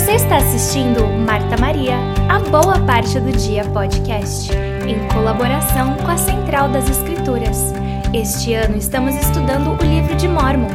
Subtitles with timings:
[0.00, 1.96] Você está assistindo Marta Maria,
[2.30, 4.50] a Boa Parte do Dia podcast,
[4.88, 7.74] em colaboração com a Central das Escrituras.
[8.14, 10.70] Este ano estamos estudando o livro de Mormon.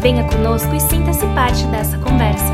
[0.00, 2.52] Venha conosco e sinta-se parte dessa conversa.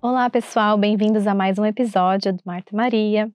[0.00, 3.30] Olá, pessoal, bem-vindos a mais um episódio do Marta Maria.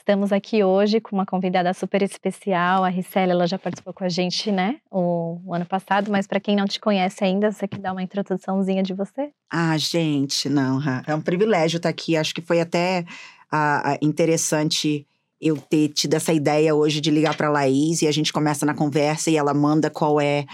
[0.00, 2.82] Estamos aqui hoje com uma convidada super especial.
[2.82, 6.40] A Ricela, ela já participou com a gente, né, o, o ano passado, mas para
[6.40, 9.30] quem não te conhece ainda, você quer dar uma introduçãozinha de você?
[9.52, 12.16] Ah, gente, não, é um privilégio estar aqui.
[12.16, 13.04] Acho que foi até
[13.52, 15.06] ah, interessante
[15.38, 18.64] eu ter tido essa ideia hoje de ligar para a Laís e a gente começa
[18.64, 20.46] na conversa e ela manda qual é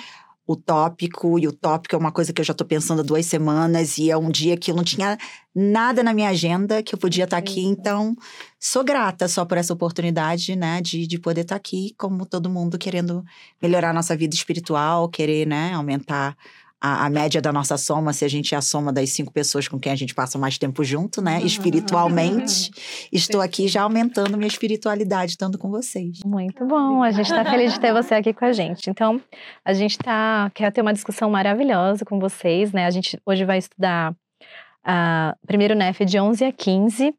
[0.46, 3.26] o tópico, e o tópico é uma coisa que eu já estou pensando há duas
[3.26, 5.18] semanas, e é um dia que eu não tinha
[5.54, 8.14] nada na minha agenda que eu podia estar tá aqui, então
[8.60, 12.48] sou grata só por essa oportunidade, né, de, de poder estar tá aqui, como todo
[12.48, 13.24] mundo querendo
[13.60, 16.36] melhorar a nossa vida espiritual, querer, né, aumentar
[16.86, 19.66] a, a, média da nossa soma, se a gente é a soma das cinco pessoas
[19.66, 21.40] com quem a gente passa mais tempo junto, né?
[21.42, 22.70] Espiritualmente.
[23.10, 26.20] Estou aqui já aumentando minha espiritualidade estando com vocês.
[26.24, 27.02] Muito bom.
[27.02, 28.88] A gente está feliz de ter você aqui com a gente.
[28.88, 29.20] Então,
[29.64, 32.86] a gente tá, quer ter uma discussão maravilhosa com vocês, né?
[32.86, 37.12] A gente hoje vai estudar uh, primeiro NEF de 11 a 15.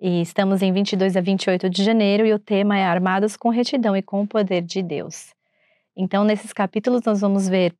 [0.00, 3.96] E estamos em 22 a 28 de janeiro e o tema é Armados com retidão
[3.96, 5.32] e com o poder de Deus.
[5.96, 7.72] Então, nesses capítulos, nós vamos ver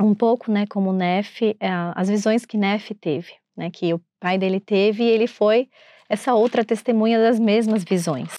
[0.00, 4.38] um pouco, né, como Neff, é, as visões que Neff teve, né, que o pai
[4.38, 5.68] dele teve e ele foi
[6.08, 8.32] essa outra testemunha das mesmas visões.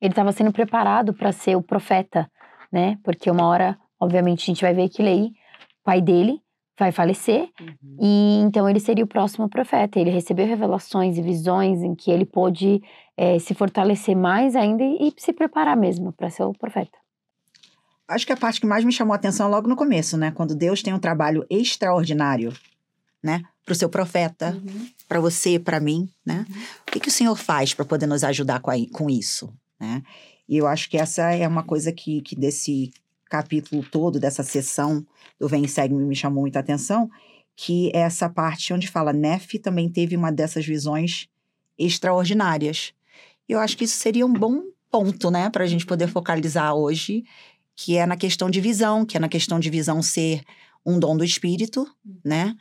[0.00, 2.30] Ele estava sendo preparado para ser o profeta,
[2.72, 5.32] né, porque uma hora, obviamente, a gente vai ver que Lei,
[5.84, 6.40] pai dele,
[6.78, 7.96] vai falecer uhum.
[8.00, 10.00] e então ele seria o próximo profeta.
[10.00, 12.82] Ele recebeu revelações e visões em que ele pôde
[13.16, 16.99] é, se fortalecer mais ainda e, e se preparar mesmo para ser o profeta.
[18.10, 20.32] Acho que a parte que mais me chamou a atenção é logo no começo, né?
[20.32, 22.52] Quando Deus tem um trabalho extraordinário,
[23.22, 23.44] né?
[23.64, 24.88] Para o seu profeta, uhum.
[25.06, 26.44] para você, para mim, né?
[26.48, 26.62] Uhum.
[26.88, 30.02] O que, que o Senhor faz para poder nos ajudar com, a, com isso, né?
[30.48, 32.90] E eu acho que essa é uma coisa que, que desse
[33.26, 35.06] capítulo todo, dessa sessão
[35.38, 37.08] do Vem e Segue-me, me chamou muita atenção,
[37.54, 41.28] que é essa parte onde fala, Nef também teve uma dessas visões
[41.78, 42.92] extraordinárias.
[43.48, 46.74] E eu acho que isso seria um bom ponto, né, para a gente poder focalizar
[46.74, 47.24] hoje
[47.82, 50.42] que é na questão de visão, que é na questão de visão ser
[50.84, 51.90] um dom do espírito,
[52.22, 52.54] né?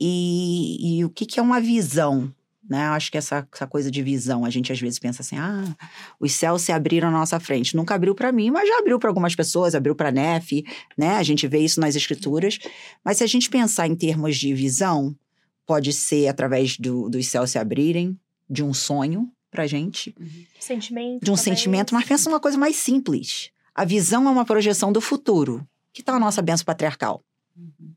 [0.00, 2.32] E, e o que, que é uma visão?
[2.68, 2.84] Né?
[2.84, 5.76] Acho que essa, essa coisa de visão, a gente às vezes pensa assim: ah,
[6.20, 7.74] os céus se abriram na nossa frente.
[7.74, 10.64] Nunca abriu para mim, mas já abriu para algumas pessoas, abriu para Nef,
[10.96, 11.16] né?
[11.16, 12.60] A gente vê isso nas escrituras.
[13.04, 15.16] Mas se a gente pensar em termos de visão,
[15.66, 18.16] pode ser através do, dos céus se abrirem,
[18.48, 20.14] de um sonho pra gente.
[20.16, 20.44] Uhum.
[20.60, 21.24] Sentimento.
[21.24, 23.50] De um sentimento, mas pensa uma coisa mais simples.
[23.80, 25.66] A visão é uma projeção do futuro.
[25.90, 27.24] Que tal a nossa benção patriarcal?
[27.56, 27.94] Uhum.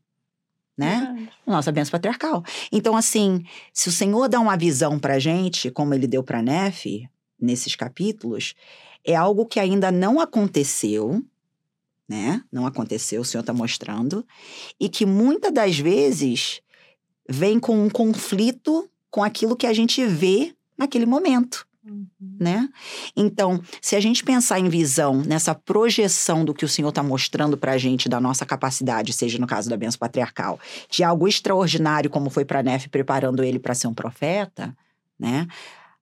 [0.74, 1.28] Né?
[1.46, 2.42] Nossa benção patriarcal.
[2.72, 7.06] Então, assim, se o Senhor dá uma visão pra gente, como ele deu pra Nefe,
[7.38, 8.54] nesses capítulos,
[9.04, 11.22] é algo que ainda não aconteceu,
[12.08, 12.42] né?
[12.50, 14.26] Não aconteceu, o Senhor está mostrando,
[14.80, 16.62] e que muitas das vezes
[17.28, 21.66] vem com um conflito com aquilo que a gente vê naquele momento.
[21.86, 22.06] Uhum.
[22.40, 22.68] Né?
[23.14, 27.58] Então, se a gente pensar em visão, nessa projeção do que o Senhor está mostrando
[27.58, 30.58] para a gente, da nossa capacidade, seja no caso da benção patriarcal,
[30.88, 34.74] de algo extraordinário, como foi para Nef preparando ele para ser um profeta,
[35.18, 35.46] né?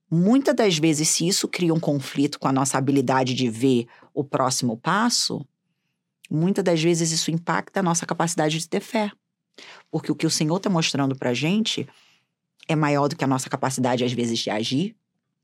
[0.09, 4.23] Muitas das vezes, se isso cria um conflito com a nossa habilidade de ver o
[4.23, 5.45] próximo passo,
[6.31, 9.11] muitas das vezes isso impacta a nossa capacidade de ter fé.
[9.91, 11.89] Porque o que o Senhor está mostrando para a gente
[12.69, 14.95] é maior do que a nossa capacidade, às vezes, de agir,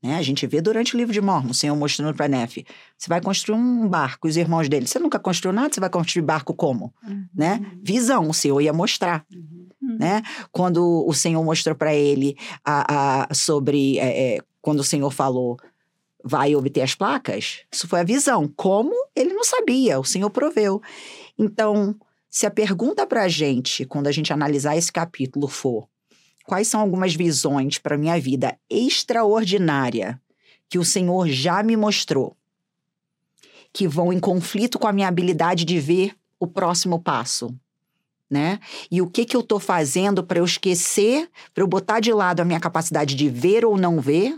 [0.01, 0.15] né?
[0.15, 2.65] A gente vê durante o livro de Mormon, o Senhor mostrando para Nefe,
[2.97, 6.23] você vai construir um barco, os irmãos dele, você nunca construiu nada, você vai construir
[6.23, 6.93] barco como?
[7.05, 7.25] Uhum.
[7.35, 7.61] Né?
[7.83, 9.25] Visão, o Senhor ia mostrar.
[9.31, 9.97] Uhum.
[9.99, 10.21] Né?
[10.51, 15.57] Quando o Senhor mostrou para ele a, a, sobre, é, é, quando o Senhor falou,
[16.23, 18.47] vai obter as placas, isso foi a visão.
[18.55, 18.93] Como?
[19.15, 20.81] Ele não sabia, o Senhor proveu.
[21.37, 21.95] Então,
[22.29, 25.87] se a pergunta para a gente, quando a gente analisar esse capítulo, for
[26.49, 30.19] quais são algumas visões para minha vida extraordinária
[30.67, 32.35] que o Senhor já me mostrou,
[33.71, 37.55] que vão em conflito com a minha habilidade de ver o próximo passo,
[38.27, 38.59] né?
[38.89, 42.39] E o que que eu estou fazendo para eu esquecer, para eu botar de lado
[42.39, 44.35] a minha capacidade de ver ou não ver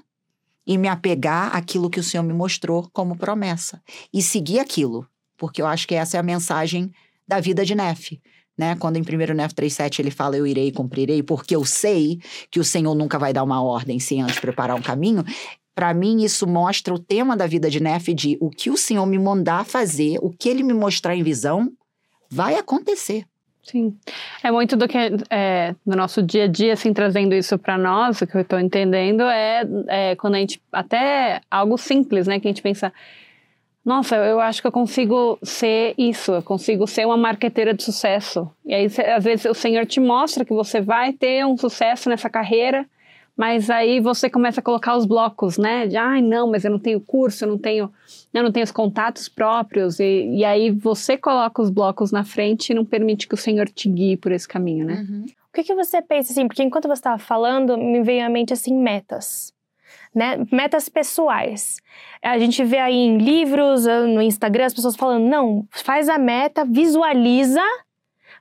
[0.68, 3.82] e me apegar àquilo que o Senhor me mostrou como promessa
[4.14, 5.08] e seguir aquilo,
[5.38, 6.94] porque eu acho que essa é a mensagem
[7.26, 8.22] da vida de Nefe
[8.62, 8.76] né?
[8.76, 12.20] Quando em 1 Nef 3,7 ele fala, eu irei e cumprirei, porque eu sei
[12.52, 15.26] que o Senhor nunca vai dar uma ordem sem antes preparar um caminho.
[15.74, 19.04] Para mim, isso mostra o tema da vida de Nef de o que o Senhor
[19.08, 21.72] me mandar fazer, o que ele me mostrar em visão,
[22.30, 23.26] vai acontecer.
[23.64, 23.98] Sim.
[24.44, 24.98] É muito do que
[25.30, 28.60] é, no nosso dia a dia, assim, trazendo isso para nós, o que eu estou
[28.60, 30.62] entendendo é, é, quando a gente.
[30.72, 32.40] Até algo simples, né?
[32.40, 32.94] Que a gente pensa.
[33.84, 38.50] Nossa, eu acho que eu consigo ser isso, eu consigo ser uma marqueteira de sucesso.
[38.64, 42.30] E aí, às vezes, o Senhor te mostra que você vai ter um sucesso nessa
[42.30, 42.86] carreira,
[43.36, 45.88] mas aí você começa a colocar os blocos, né?
[45.88, 47.92] De, ai, não, mas eu não tenho curso, eu não tenho,
[48.32, 50.00] eu não tenho os contatos próprios.
[50.00, 53.68] E, e aí você coloca os blocos na frente e não permite que o Senhor
[53.68, 55.06] te guie por esse caminho, né?
[55.10, 55.26] Uhum.
[55.50, 58.54] O que, que você pensa, assim, porque enquanto você estava falando, me veio à mente,
[58.54, 59.52] assim, metas.
[60.14, 60.46] Né?
[60.52, 61.78] Metas pessoais.
[62.22, 66.66] A gente vê aí em livros, no Instagram, as pessoas falando, não, faz a meta,
[66.66, 67.64] visualiza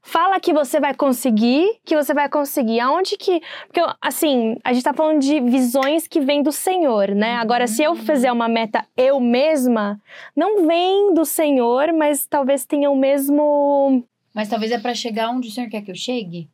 [0.02, 2.80] Fala que você vai conseguir, que você vai conseguir.
[2.80, 3.40] Aonde que.
[3.66, 7.36] Porque, assim, a gente tá falando de visões que vêm do Senhor, né?
[7.36, 10.00] Agora, se eu fizer uma meta eu mesma,
[10.34, 14.02] não vem do Senhor, mas talvez tenha o mesmo.
[14.34, 16.48] Mas talvez é para chegar onde o Senhor quer que eu chegue?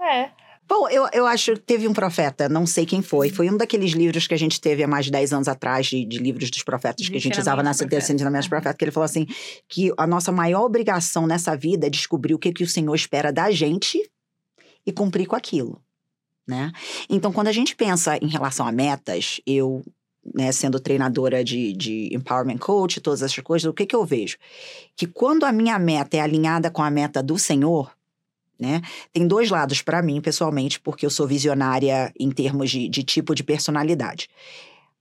[0.00, 0.30] É.
[0.68, 3.30] Bom, eu, eu acho que teve um profeta, não sei quem foi.
[3.30, 6.04] Foi um daqueles livros que a gente teve há mais de 10 anos atrás, de,
[6.04, 8.92] de livros dos profetas que a gente usava na sentença de ensinamentos profetas, que ele
[8.92, 9.26] falou assim:
[9.66, 13.32] que a nossa maior obrigação nessa vida é descobrir o que, que o Senhor espera
[13.32, 13.98] da gente
[14.84, 15.80] e cumprir com aquilo.
[16.46, 16.70] Né?
[17.08, 19.82] Então, quando a gente pensa em relação a metas, eu
[20.34, 24.36] né, sendo treinadora de, de empowerment coach, todas essas coisas, o que, que eu vejo?
[24.94, 27.90] Que quando a minha meta é alinhada com a meta do Senhor,
[28.58, 28.82] né?
[29.12, 33.34] Tem dois lados para mim, pessoalmente, porque eu sou visionária em termos de, de tipo
[33.34, 34.28] de personalidade.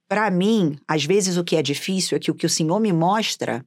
[0.08, 2.94] Para mim, às vezes o que é difícil é que o que o Senhor me
[2.94, 3.66] mostra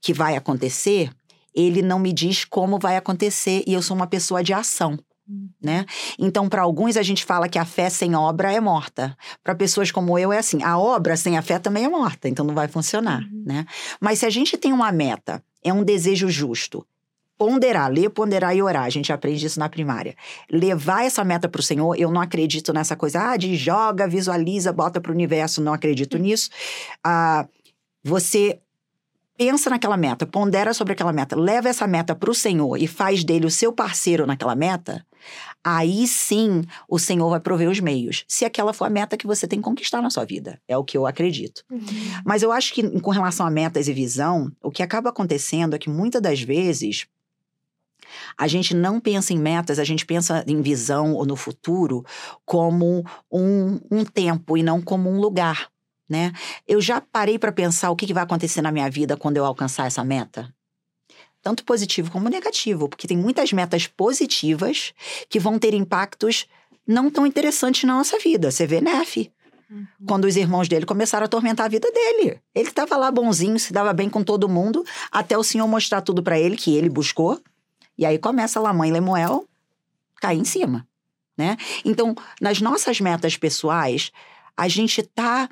[0.00, 1.10] que vai acontecer,
[1.54, 4.98] ele não me diz como vai acontecer e eu sou uma pessoa de ação.
[5.62, 5.86] Né?
[6.18, 9.16] Então, para alguns, a gente fala que a fé sem obra é morta.
[9.44, 12.44] Para pessoas como eu, é assim: a obra sem a fé também é morta, então
[12.44, 13.22] não vai funcionar.
[13.22, 13.44] Uhum.
[13.46, 13.66] Né?
[14.00, 16.84] Mas se a gente tem uma meta, é um desejo justo,
[17.40, 18.84] ponderar, ler, ponderar e orar.
[18.84, 20.14] A gente aprende isso na primária.
[20.50, 24.70] Levar essa meta para o Senhor, eu não acredito nessa coisa ah, de joga, visualiza,
[24.74, 26.20] bota para o universo, não acredito hum.
[26.20, 26.50] nisso.
[27.02, 27.48] Ah,
[28.04, 28.60] você
[29.38, 33.24] pensa naquela meta, pondera sobre aquela meta, leva essa meta para o Senhor e faz
[33.24, 35.02] dele o seu parceiro naquela meta,
[35.64, 38.22] aí sim o Senhor vai prover os meios.
[38.28, 40.60] Se aquela for a meta que você tem que conquistar na sua vida.
[40.68, 41.64] É o que eu acredito.
[41.70, 41.80] Uhum.
[42.22, 45.78] Mas eu acho que, com relação a metas e visão, o que acaba acontecendo é
[45.78, 47.06] que muitas das vezes
[48.36, 52.04] a gente não pensa em metas, a gente pensa em visão ou no futuro
[52.44, 55.70] como um, um tempo e não como um lugar.
[56.08, 56.32] Né?
[56.66, 59.44] Eu já parei para pensar o que, que vai acontecer na minha vida quando eu
[59.44, 60.52] alcançar essa meta?
[61.40, 64.92] Tanto positivo como negativo, porque tem muitas metas positivas
[65.28, 66.46] que vão ter impactos
[66.86, 68.50] não tão interessantes na nossa vida.
[68.50, 69.30] Você vê Nef.
[69.70, 69.86] Uhum.
[70.06, 72.40] Quando os irmãos dele começaram a atormentar a vida dele.
[72.54, 76.22] Ele estava lá bonzinho, se dava bem com todo mundo, até o Senhor mostrar tudo
[76.22, 77.40] para ele, que ele buscou,
[78.00, 79.46] e aí começa a mãe Lemuel
[80.22, 80.88] cair em cima,
[81.36, 81.58] né?
[81.84, 84.10] Então, nas nossas metas pessoais,
[84.56, 85.50] a gente tá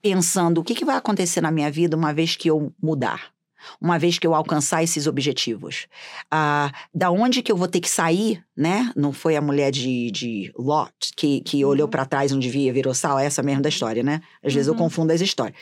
[0.00, 3.32] pensando o que, que vai acontecer na minha vida uma vez que eu mudar,
[3.80, 5.88] uma vez que eu alcançar esses objetivos.
[6.30, 8.92] Ah, da onde que eu vou ter que sair, né?
[8.94, 11.90] Não foi a mulher de, de Lot que, que olhou uhum.
[11.90, 14.20] para trás onde via virou sal, é essa mesmo da história, né?
[14.40, 14.78] Às vezes eu uhum.
[14.78, 15.58] confundo as histórias.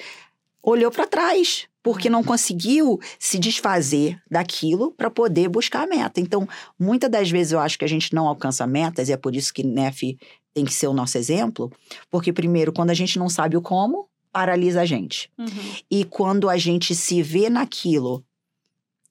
[0.63, 6.19] Olhou para trás, porque não conseguiu se desfazer daquilo para poder buscar a meta.
[6.19, 6.49] Então,
[6.81, 9.53] muitas das vezes eu acho que a gente não alcança metas, e é por isso
[9.53, 10.17] que NEF
[10.55, 11.71] tem que ser o nosso exemplo,
[12.11, 15.31] porque, primeiro, quando a gente não sabe o como, paralisa a gente.
[15.39, 15.47] Uhum.
[15.91, 18.25] E quando a gente se vê naquilo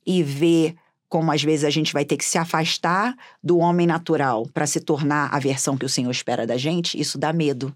[0.03, 0.75] e vê
[1.07, 4.79] como às vezes a gente vai ter que se afastar do homem natural para se
[4.79, 7.71] tornar a versão que o Senhor espera da gente, isso dá medo.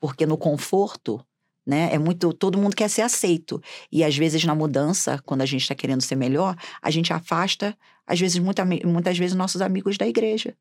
[0.00, 1.24] Porque no conforto,
[1.66, 1.90] né?
[1.92, 3.62] É muito, todo mundo quer ser aceito.
[3.90, 7.76] E às vezes na mudança, quando a gente está querendo ser melhor, a gente afasta,
[8.06, 10.54] às vezes, muita, muitas vezes, nossos amigos da igreja,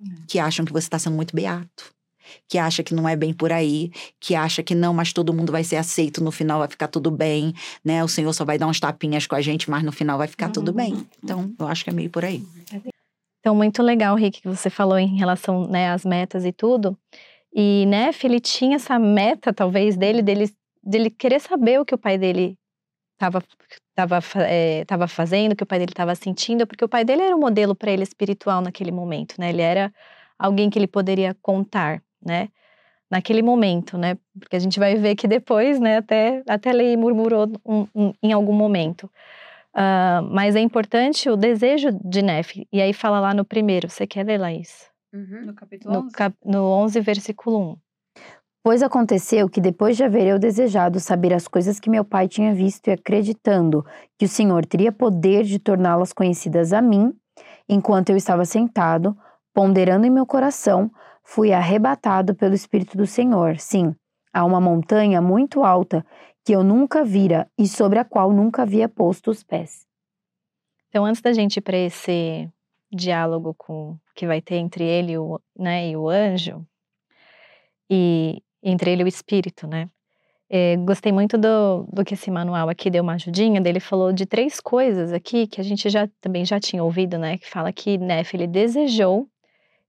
[0.00, 0.22] uhum.
[0.26, 1.92] que acham que você está sendo muito beato.
[2.48, 3.90] Que acha que não é bem por aí,
[4.20, 7.10] que acha que não, mas todo mundo vai ser aceito, no final vai ficar tudo
[7.10, 7.52] bem,
[7.84, 8.04] né?
[8.04, 10.46] O Senhor só vai dar uns tapinhas com a gente, mas no final vai ficar
[10.46, 10.52] uhum.
[10.52, 11.06] tudo bem.
[11.22, 12.44] Então, eu acho que é meio por aí.
[13.40, 16.96] Então, muito legal, Rick, que você falou em relação né, às metas e tudo.
[17.52, 20.50] E Neff, ele tinha essa meta, talvez, dele, dele,
[20.82, 22.56] dele querer saber o que o pai dele
[23.14, 23.42] estava
[23.94, 27.22] tava, é, tava fazendo, o que o pai dele estava sentindo, porque o pai dele
[27.22, 29.50] era um modelo para ele espiritual naquele momento, né?
[29.50, 29.92] Ele era
[30.38, 32.48] alguém que ele poderia contar, né?
[33.10, 34.16] Naquele momento, né?
[34.38, 35.98] Porque a gente vai ver que depois, né?
[35.98, 39.10] Até, até ele murmurou um, um, em algum momento.
[39.74, 42.66] Uh, mas é importante o desejo de Neff.
[42.72, 43.88] E aí fala lá no primeiro.
[43.88, 44.89] Você quer ler, Laís?
[45.12, 45.46] Uhum.
[45.46, 46.12] No capítulo no 11?
[46.12, 47.76] Cap, no 11, versículo 1.
[48.62, 52.54] Pois aconteceu que depois de haver eu desejado saber as coisas que meu pai tinha
[52.54, 53.84] visto e acreditando
[54.18, 57.14] que o Senhor teria poder de torná-las conhecidas a mim,
[57.72, 59.16] Enquanto eu estava sentado,
[59.54, 60.90] ponderando em meu coração,
[61.22, 63.60] fui arrebatado pelo Espírito do Senhor.
[63.60, 63.94] Sim,
[64.32, 66.04] a uma montanha muito alta
[66.44, 69.86] que eu nunca vira e sobre a qual nunca havia posto os pés.
[70.88, 72.50] Então, antes da gente ir para esse
[72.92, 76.66] diálogo com que vai ter entre ele e o, né, e o anjo,
[77.88, 79.88] e entre ele e o espírito, né?
[80.52, 83.60] É, gostei muito do, do que esse manual aqui deu uma ajudinha.
[83.60, 87.38] Dele falou de três coisas aqui que a gente já também já tinha ouvido, né?
[87.38, 89.28] Que fala que Nef ele desejou,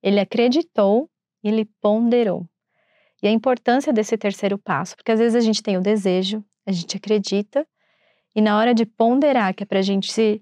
[0.03, 1.09] ele acreditou
[1.43, 2.45] ele ponderou.
[3.21, 6.71] E a importância desse terceiro passo, porque às vezes a gente tem o desejo, a
[6.71, 7.67] gente acredita,
[8.35, 10.41] e na hora de ponderar, que é para a gente se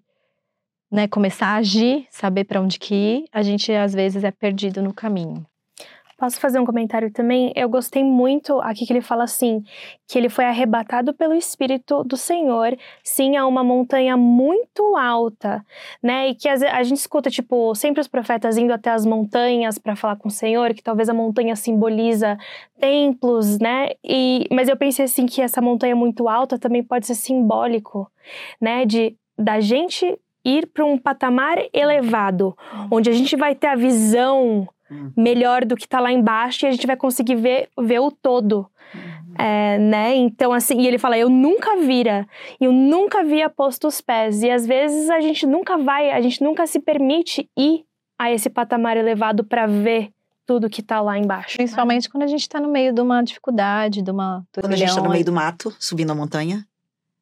[0.92, 4.82] né, começar a agir, saber para onde que ir, a gente às vezes é perdido
[4.82, 5.46] no caminho.
[6.20, 7.54] Posso fazer um comentário também?
[7.56, 9.64] Eu gostei muito aqui que ele fala assim,
[10.06, 15.66] que ele foi arrebatado pelo Espírito do Senhor, sim, a uma montanha muito alta,
[16.04, 16.28] né?
[16.28, 20.18] E que a gente escuta, tipo, sempre os profetas indo até as montanhas para falar
[20.18, 22.38] com o Senhor, que talvez a montanha simboliza
[22.78, 23.92] templos, né?
[24.04, 28.12] E, mas eu pensei assim que essa montanha muito alta também pode ser simbólico,
[28.60, 28.86] né?
[28.86, 30.20] De da gente
[30.58, 32.58] ir para um patamar elevado,
[32.92, 35.12] onde a gente vai ter a visão Uhum.
[35.16, 38.68] melhor do que está lá embaixo e a gente vai conseguir ver, ver o todo.
[39.38, 40.16] É, né?
[40.16, 42.28] Então, assim, e ele fala: Eu nunca vira,
[42.60, 44.42] eu nunca via posto os pés.
[44.42, 47.86] E às vezes a gente nunca vai, a gente nunca se permite ir
[48.18, 50.12] a esse patamar elevado para ver
[50.46, 51.58] tudo que está lá embaixo.
[51.58, 54.44] Principalmente quando a gente está no meio de uma dificuldade, de uma.
[54.60, 56.66] Quando a gente está no meio do mato, subindo a montanha.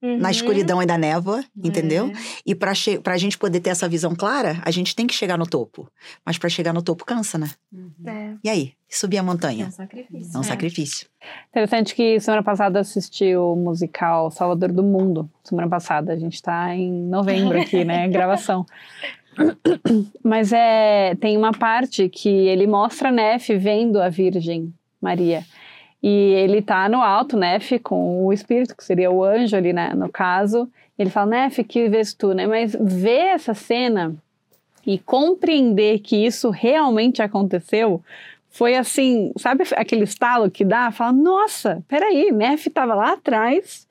[0.01, 0.19] Uhum.
[0.19, 2.07] Na escuridão e da névoa, entendeu?
[2.07, 2.13] É.
[2.45, 5.47] E para a gente poder ter essa visão clara, a gente tem que chegar no
[5.47, 5.91] topo.
[6.23, 7.49] Mas para chegar no topo cansa, né?
[7.73, 7.91] Uhum.
[8.05, 8.35] É.
[8.43, 8.73] E aí?
[8.89, 9.65] Subir a montanha?
[9.65, 10.31] É um sacrifício.
[10.33, 10.43] É um é.
[10.43, 11.07] sacrifício.
[11.49, 15.29] Interessante que semana passada assisti o musical Salvador do Mundo.
[15.43, 18.07] Semana passada, a gente está em novembro aqui, né?
[18.09, 18.65] Gravação.
[20.23, 25.43] Mas é, tem uma parte que ele mostra Nef vendo a Virgem Maria.
[26.01, 29.93] E ele tá no alto, Nef, com o espírito, que seria o anjo ali, né,
[29.95, 30.69] no caso.
[30.97, 32.45] Ele fala, Nef, que vês tu, né?
[32.47, 34.15] Mas ver essa cena
[34.85, 38.01] e compreender que isso realmente aconteceu
[38.49, 40.89] foi assim, sabe aquele estalo que dá?
[40.91, 43.87] Fala, nossa, peraí, Nef tava lá atrás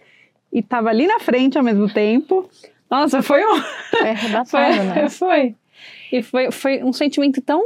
[0.52, 2.48] e tava ali na frente ao mesmo tempo.
[2.90, 3.62] Nossa, foi um...
[3.90, 5.08] Foi arrebatado, né?
[5.08, 5.54] Foi.
[6.10, 7.62] E foi, foi um sentimento tão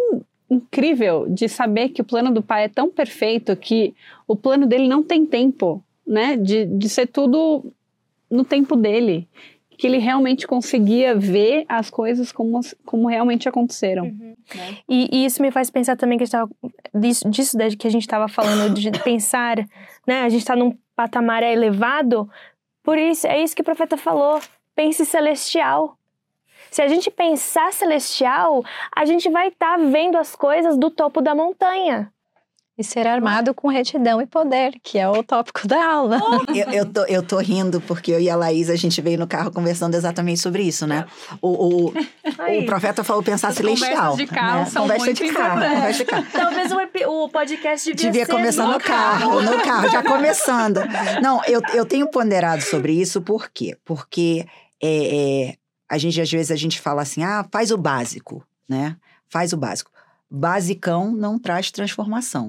[0.51, 3.95] incrível de saber que o plano do pai é tão perfeito que
[4.27, 6.37] o plano dele não tem tempo, né?
[6.37, 7.73] De, de ser tudo
[8.31, 9.29] no tempo dele.
[9.79, 14.05] Que ele realmente conseguia ver as coisas como, como realmente aconteceram.
[14.05, 14.37] Uhum.
[14.55, 14.77] Né?
[14.89, 16.51] E, e, isso me faz pensar também que a gente tava,
[16.95, 19.57] disso, disso que a gente estava falando, de pensar,
[20.07, 20.23] né?
[20.23, 22.29] A gente está num patamar elevado,
[22.83, 24.41] por isso, é isso que o profeta falou.
[24.75, 25.97] Pense celestial.
[26.71, 31.21] Se a gente pensar celestial, a gente vai estar tá vendo as coisas do topo
[31.21, 32.13] da montanha.
[32.79, 36.19] E ser armado com retidão e poder, que é o tópico da aula.
[36.49, 39.27] Eu, eu, tô, eu tô rindo porque eu e a Laís, a gente veio no
[39.27, 41.05] carro conversando exatamente sobre isso, né?
[41.43, 44.17] O, o, o profeta falou pensar As celestial.
[44.17, 44.65] de carro né?
[44.67, 46.27] são conversa muito de carro, conversa de carro.
[46.33, 50.81] Talvez o, o podcast devia, devia começar no, no carro, carro, no carro, já começando.
[51.23, 53.77] Não, eu, eu tenho ponderado sobre isso, por quê?
[53.85, 54.47] Porque
[54.83, 55.55] é, é,
[55.91, 58.97] a gente, às vezes, a gente fala assim, ah, faz o básico, né?
[59.29, 59.91] Faz o básico.
[60.31, 62.49] Basicão não traz transformação,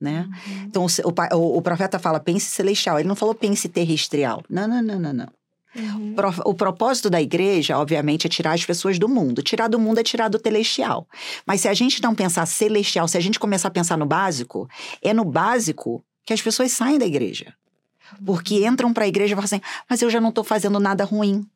[0.00, 0.28] né?
[0.28, 0.64] Uhum.
[0.64, 4.42] Então, o, o, o, profeta fala pense celestial, ele não falou pense terrestrial.
[4.50, 5.28] Não, não, não, não, não.
[5.76, 6.14] Uhum.
[6.44, 9.42] O propósito da igreja, obviamente, é tirar as pessoas do mundo.
[9.42, 11.06] Tirar do mundo é tirar do celestial.
[11.46, 14.68] Mas se a gente não pensar celestial, se a gente começar a pensar no básico,
[15.00, 17.54] é no básico que as pessoas saem da igreja.
[18.26, 21.04] Porque entram para a igreja e falam assim: mas eu já não estou fazendo nada
[21.04, 21.46] ruim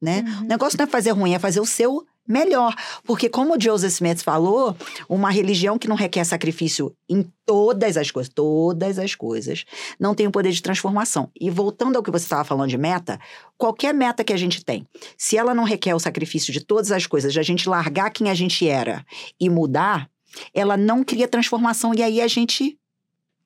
[0.00, 0.24] né?
[0.26, 0.44] Uhum.
[0.44, 2.74] O negócio não é fazer ruim, é fazer o seu melhor.
[3.04, 4.76] Porque, como o Joseph Smith falou,
[5.08, 9.64] uma religião que não requer sacrifício em todas as coisas, todas as coisas,
[9.98, 11.30] não tem o poder de transformação.
[11.40, 13.18] E voltando ao que você estava falando de meta,
[13.56, 14.86] qualquer meta que a gente tem,
[15.16, 18.28] se ela não requer o sacrifício de todas as coisas, de a gente largar quem
[18.28, 19.04] a gente era
[19.40, 20.08] e mudar,
[20.52, 22.78] ela não cria transformação e aí a gente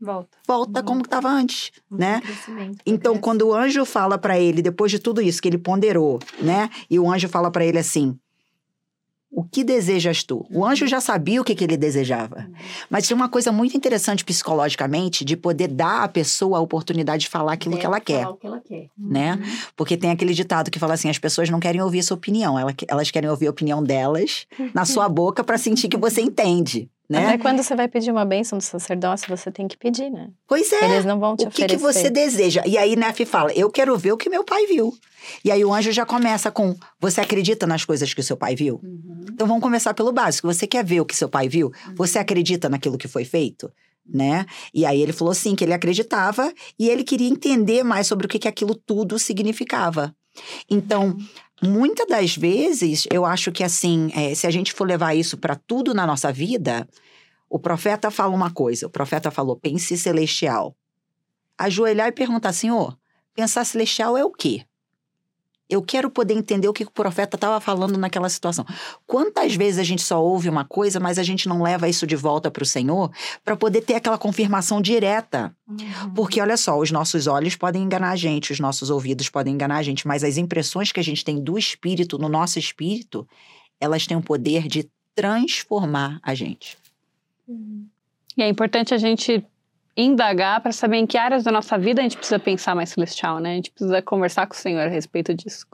[0.03, 0.37] Volta.
[0.45, 2.21] Volta como estava antes, né?
[2.85, 6.69] Então, quando o anjo fala para ele, depois de tudo isso que ele ponderou, né?
[6.91, 8.19] E o anjo fala para ele assim:
[9.31, 10.45] O que desejas tu?
[10.51, 12.41] O anjo já sabia o que, que ele desejava.
[12.49, 12.55] Uhum.
[12.91, 17.29] Mas tinha uma coisa muito interessante psicologicamente de poder dar à pessoa a oportunidade de
[17.29, 18.27] falar aquilo que ela quer.
[18.27, 18.89] o que ela quer.
[18.99, 19.35] Né?
[19.35, 19.57] Uhum.
[19.77, 22.57] Porque tem aquele ditado que fala assim: as pessoas não querem ouvir sua opinião,
[22.89, 27.27] elas querem ouvir a opinião delas na sua boca para sentir que você entende né?
[27.27, 30.31] Até quando você vai pedir uma bênção do sacerdócio, você tem que pedir, né?
[30.49, 30.85] Pois é.
[30.85, 31.77] Eles não vão te O que, oferecer.
[31.77, 32.63] que você deseja?
[32.67, 34.93] E aí Nefe fala, eu quero ver o que meu pai viu.
[35.45, 38.57] E aí o anjo já começa com, você acredita nas coisas que o seu pai
[38.57, 38.81] viu?
[39.33, 40.47] Então vamos começar pelo básico.
[40.53, 41.71] Você quer ver o que seu pai viu?
[41.95, 43.71] Você acredita naquilo que foi feito?
[44.05, 44.45] Né?
[44.75, 48.29] E aí ele falou sim, que ele acreditava e ele queria entender mais sobre o
[48.29, 50.13] que, que aquilo tudo significava.
[50.69, 51.17] Então,
[51.63, 55.55] muitas das vezes, eu acho que assim, é, se a gente for levar isso para
[55.55, 56.89] tudo na nossa vida,
[57.49, 60.77] o profeta fala uma coisa, o profeta falou, pense celestial.
[61.59, 62.97] Ajoelhar e perguntar, Senhor,
[63.35, 64.65] pensar celestial é o quê?
[65.73, 68.63] Eu quero poder entender o que o profeta estava falando naquela situação.
[69.07, 72.15] Quantas vezes a gente só ouve uma coisa, mas a gente não leva isso de
[72.15, 73.11] volta para o Senhor
[73.43, 75.57] para poder ter aquela confirmação direta?
[76.15, 79.79] Porque olha só, os nossos olhos podem enganar a gente, os nossos ouvidos podem enganar
[79.79, 83.27] a gente, mas as impressões que a gente tem do espírito, no nosso espírito,
[83.81, 86.77] elas têm o poder de transformar a gente.
[88.37, 89.43] E é importante a gente
[89.97, 93.39] indagar para saber em que áreas da nossa vida a gente precisa pensar mais celestial,
[93.39, 93.53] né?
[93.53, 95.67] A gente precisa conversar com o Senhor a respeito disso.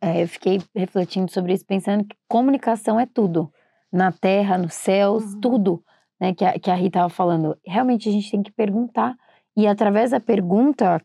[0.00, 3.52] É, eu fiquei refletindo sobre isso, pensando que comunicação é tudo.
[3.92, 5.84] Na terra, nos céus, tudo.
[6.18, 7.58] Né, que, a, que a Rita estava falando.
[7.66, 9.16] Realmente a gente tem que perguntar.
[9.56, 11.00] E através da pergunta,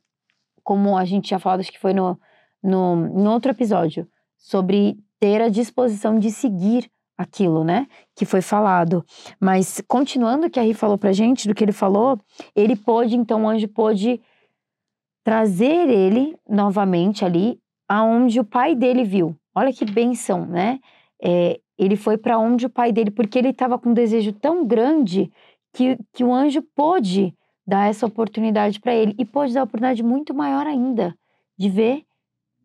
[0.63, 2.19] como a gente tinha falado, acho que foi no,
[2.63, 7.87] no, em outro episódio, sobre ter a disposição de seguir aquilo, né?
[8.15, 9.03] Que foi falado.
[9.39, 12.19] Mas continuando o que a Ri falou pra gente, do que ele falou,
[12.55, 14.21] ele pôde, então o anjo pôde
[15.23, 19.35] trazer ele novamente ali aonde o pai dele viu.
[19.55, 20.79] Olha que benção, né?
[21.21, 24.65] É, ele foi para onde o pai dele, porque ele estava com um desejo tão
[24.65, 25.31] grande
[25.73, 27.33] que, que o anjo pôde
[27.65, 31.17] dar essa oportunidade para ele e pôde dar uma oportunidade muito maior ainda
[31.57, 32.03] de ver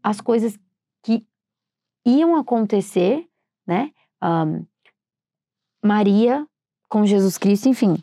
[0.03, 0.59] as coisas
[1.03, 1.25] que
[2.05, 3.27] iam acontecer,
[3.67, 3.91] né?
[4.23, 4.63] Ahn,
[5.85, 6.47] Maria
[6.89, 7.97] com Jesus Cristo, enfim.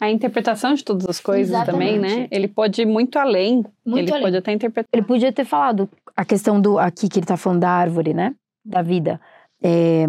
[0.00, 2.08] A interpretação de todas as coisas também, né?
[2.08, 2.34] Exatamente.
[2.34, 3.64] Ele pode ir muito além.
[3.86, 4.22] Muito ele além.
[4.24, 4.88] pode até interpretar.
[4.92, 8.34] Ele podia ter falado a questão do aqui que ele tá falando da árvore, né?
[8.64, 9.20] Da vida.
[9.62, 10.06] É,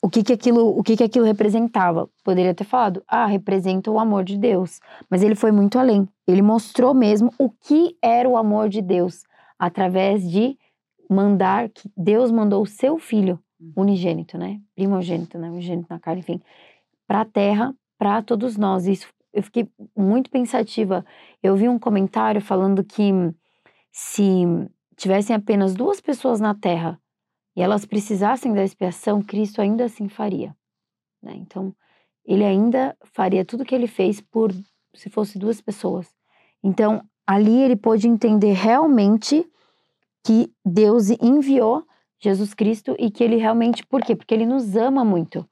[0.00, 2.08] o que que aquilo, o que que aquilo representava?
[2.22, 4.78] Poderia ter falado, ah, representa o amor de Deus.
[5.10, 6.08] Mas ele foi muito além.
[6.26, 9.24] Ele mostrou mesmo o que era o amor de Deus
[9.58, 10.56] através de
[11.10, 13.40] mandar que Deus mandou o seu filho
[13.76, 14.60] unigênito, né?
[14.74, 15.50] Primogênito, né?
[15.50, 16.40] Unigênito na carne, enfim,
[17.06, 18.86] para a terra, para todos nós.
[18.86, 21.04] Isso eu fiquei muito pensativa.
[21.42, 23.10] Eu vi um comentário falando que
[23.90, 24.44] se
[24.96, 27.00] tivessem apenas duas pessoas na Terra
[27.56, 30.54] e elas precisassem da expiação, Cristo ainda assim faria.
[31.22, 31.34] né?
[31.36, 31.74] Então,
[32.24, 34.52] ele ainda faria tudo que ele fez por
[34.94, 36.06] se fosse duas pessoas.
[36.62, 39.46] Então, ali ele pôde entender realmente
[40.24, 41.84] que Deus enviou
[42.22, 44.14] Jesus Cristo e que ele realmente, por quê?
[44.14, 45.48] Porque ele nos ama muito.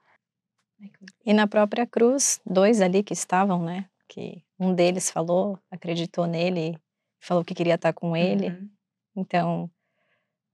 [1.26, 3.88] E na própria cruz, dois ali que estavam, né?
[4.08, 6.78] Que um deles falou, acreditou nele,
[7.20, 8.48] falou que queria estar com ele.
[8.48, 8.70] Uhum.
[9.16, 9.70] Então,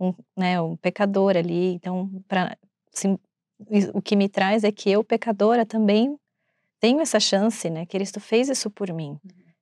[0.01, 1.75] um, né, um pecador ali.
[1.75, 2.57] Então, pra,
[3.71, 6.19] isso- o que me traz é que eu, pecadora, também
[6.81, 7.87] tenho essa chance, né?
[7.87, 9.19] Cristo fez isso por mim,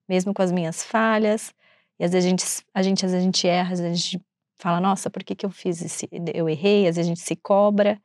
[0.09, 1.53] mesmo com as minhas falhas.
[1.99, 4.01] E às vezes a gente, a gente, às vezes a gente erra, às vezes a
[4.09, 4.25] gente
[4.65, 6.89] fala, nossa, por que, que eu fiz esse, eu errei?
[6.89, 8.01] Às vezes a gente se cobra.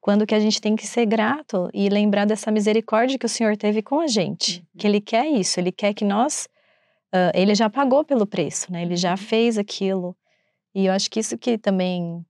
[0.00, 3.56] Quando que a gente tem que ser grato e lembrar dessa misericórdia que o Senhor
[3.56, 4.64] teve com a gente.
[4.78, 6.48] Que Ele quer isso, Ele quer que nós...
[7.12, 8.82] ah, ele já pagou pelo preço, né?
[8.82, 10.16] Ele já fez aquilo.
[10.72, 12.24] E eu acho que isso que também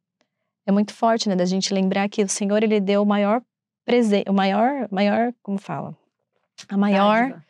[0.66, 1.37] é muito forte, né?
[1.37, 3.42] Da gente lembrar que o Senhor, Ele deu o maior
[3.85, 5.94] presente, o maior, maior, como fala?
[6.68, 7.44] A maior, Dádiva.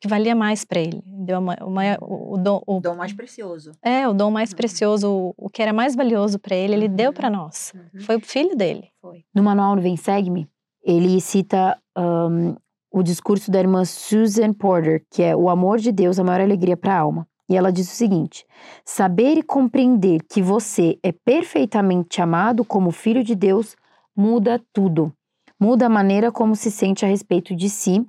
[0.00, 1.02] Que valia mais para Ele.
[1.04, 3.72] Deu a ma- o maior, o, o dom, o, O dom mais precioso.
[3.82, 4.56] é, o dom mais Uhum.
[4.56, 7.14] precioso, o, o que era mais valioso para Ele, Ele deu Uhum.
[7.14, 7.72] para nós.
[8.00, 8.88] Foi o filho dele.
[9.00, 9.24] Foi.
[9.34, 10.48] No manual no Vem Segue-me,
[10.82, 12.54] ele cita ahn,
[12.90, 16.76] o discurso da irmã Susan Porter, que é o amor de Deus, a maior alegria
[16.76, 17.26] para a alma.
[17.48, 18.46] E ela diz o seguinte:
[18.84, 23.76] saber e compreender que você é perfeitamente amado como filho de Deus
[24.16, 25.12] muda tudo.
[25.58, 28.06] Muda a maneira como se sente a respeito de si,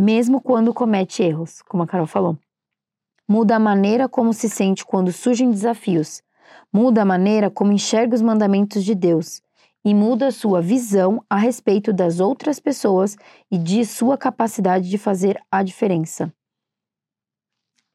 [0.00, 2.38] mesmo quando comete erros, como a Carol falou.
[3.28, 6.22] Muda a maneira como se sente quando surgem desafios.
[6.72, 9.42] Muda a maneira como enxerga os mandamentos de Deus
[9.84, 13.14] e muda sua visão a respeito das outras pessoas
[13.50, 16.32] e de sua capacidade de fazer a diferença.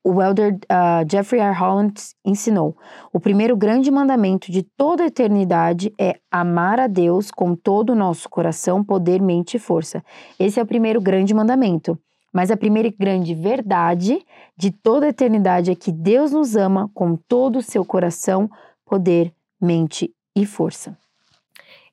[0.08, 1.52] O elder ah, Jeffrey R.
[1.52, 2.78] Holland ensinou:
[3.12, 7.96] o primeiro grande mandamento de toda a eternidade é amar a Deus com todo o
[7.96, 10.06] nosso coração, poder, mente e força.
[10.40, 11.98] Esse é o primeiro grande mandamento.
[12.32, 14.24] Mas a primeira grande verdade
[14.56, 18.48] de toda a eternidade é que Deus nos ama com todo o seu coração,
[18.86, 20.96] poder, mente e força.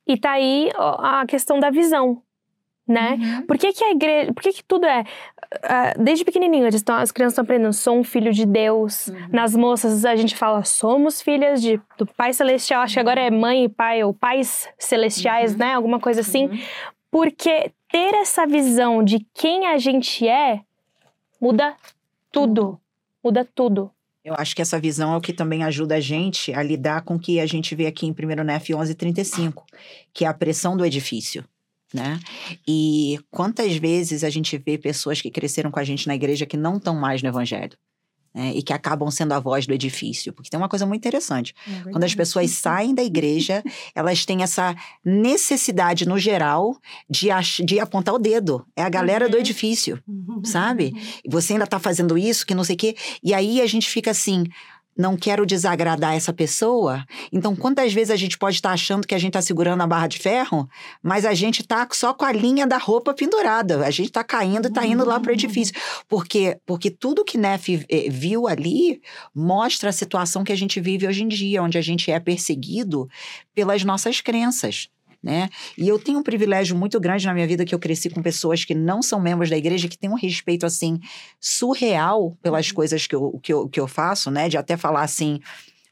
[0.06, 2.20] E tá aí a questão da visão.
[2.86, 3.16] Né?
[3.20, 3.46] Uhum.
[3.46, 4.32] Por que, que a igreja.
[4.32, 5.04] Por que, que tudo é.
[5.62, 9.08] ah, desde pequenininho, eles tão, as crianças estão aprendendo, sou um filho de Deus.
[9.08, 9.28] Uhum.
[9.30, 12.82] Nas moças, a gente fala, somos filhas de, do Pai Celestial.
[12.82, 15.58] Acho que agora é mãe e pai, ou pais celestiais, Uhum.
[15.58, 15.74] né?
[15.74, 16.50] Alguma coisa assim.
[17.10, 20.60] Porque ter essa visão de quem a gente é
[21.40, 21.76] muda
[22.30, 22.80] tudo.
[23.22, 23.90] Muda tudo.
[24.24, 27.16] Eu acho que essa visão é o que também ajuda a gente a lidar com
[27.16, 29.64] o que a gente vê aqui em 1 Nef 11:35,
[30.14, 31.44] que é a pressão do edifício,
[31.92, 32.18] né?
[32.66, 36.56] E quantas vezes a gente vê pessoas que cresceram com a gente na igreja que
[36.56, 37.76] não estão mais no evangelho,
[38.34, 38.52] né?
[38.54, 41.54] E que acabam sendo a voz do edifício, porque tem uma coisa muito interessante.
[41.90, 43.62] Quando as pessoas saem da igreja,
[43.94, 44.74] elas têm essa
[45.04, 46.76] necessidade, no geral,
[47.08, 47.28] de,
[47.64, 48.64] de apontar o dedo.
[48.74, 50.02] É a galera do edifício,
[50.44, 50.94] sabe?
[51.24, 52.96] E você ainda tá fazendo isso, que não sei o quê.
[53.22, 54.44] E aí a gente fica assim.
[54.96, 57.04] Não quero desagradar essa pessoa.
[57.32, 60.06] Então, quantas vezes a gente pode estar achando que a gente tá segurando a barra
[60.06, 60.68] de ferro,
[61.02, 63.86] mas a gente tá só com a linha da roupa pendurada.
[63.86, 65.74] A gente tá caindo e tá indo lá pro edifício.
[66.08, 69.00] Porque, porque tudo que Neff eh, viu ali
[69.34, 73.08] mostra a situação que a gente vive hoje em dia, onde a gente é perseguido
[73.54, 74.88] pelas nossas crenças.
[75.22, 75.48] Né?
[75.78, 78.64] E eu tenho um privilégio muito grande na minha vida que eu cresci com pessoas
[78.64, 80.98] que não são membros da igreja, que têm um respeito assim
[81.38, 84.48] surreal pelas coisas que eu, que, eu, que eu faço, né?
[84.48, 85.40] De até falar assim.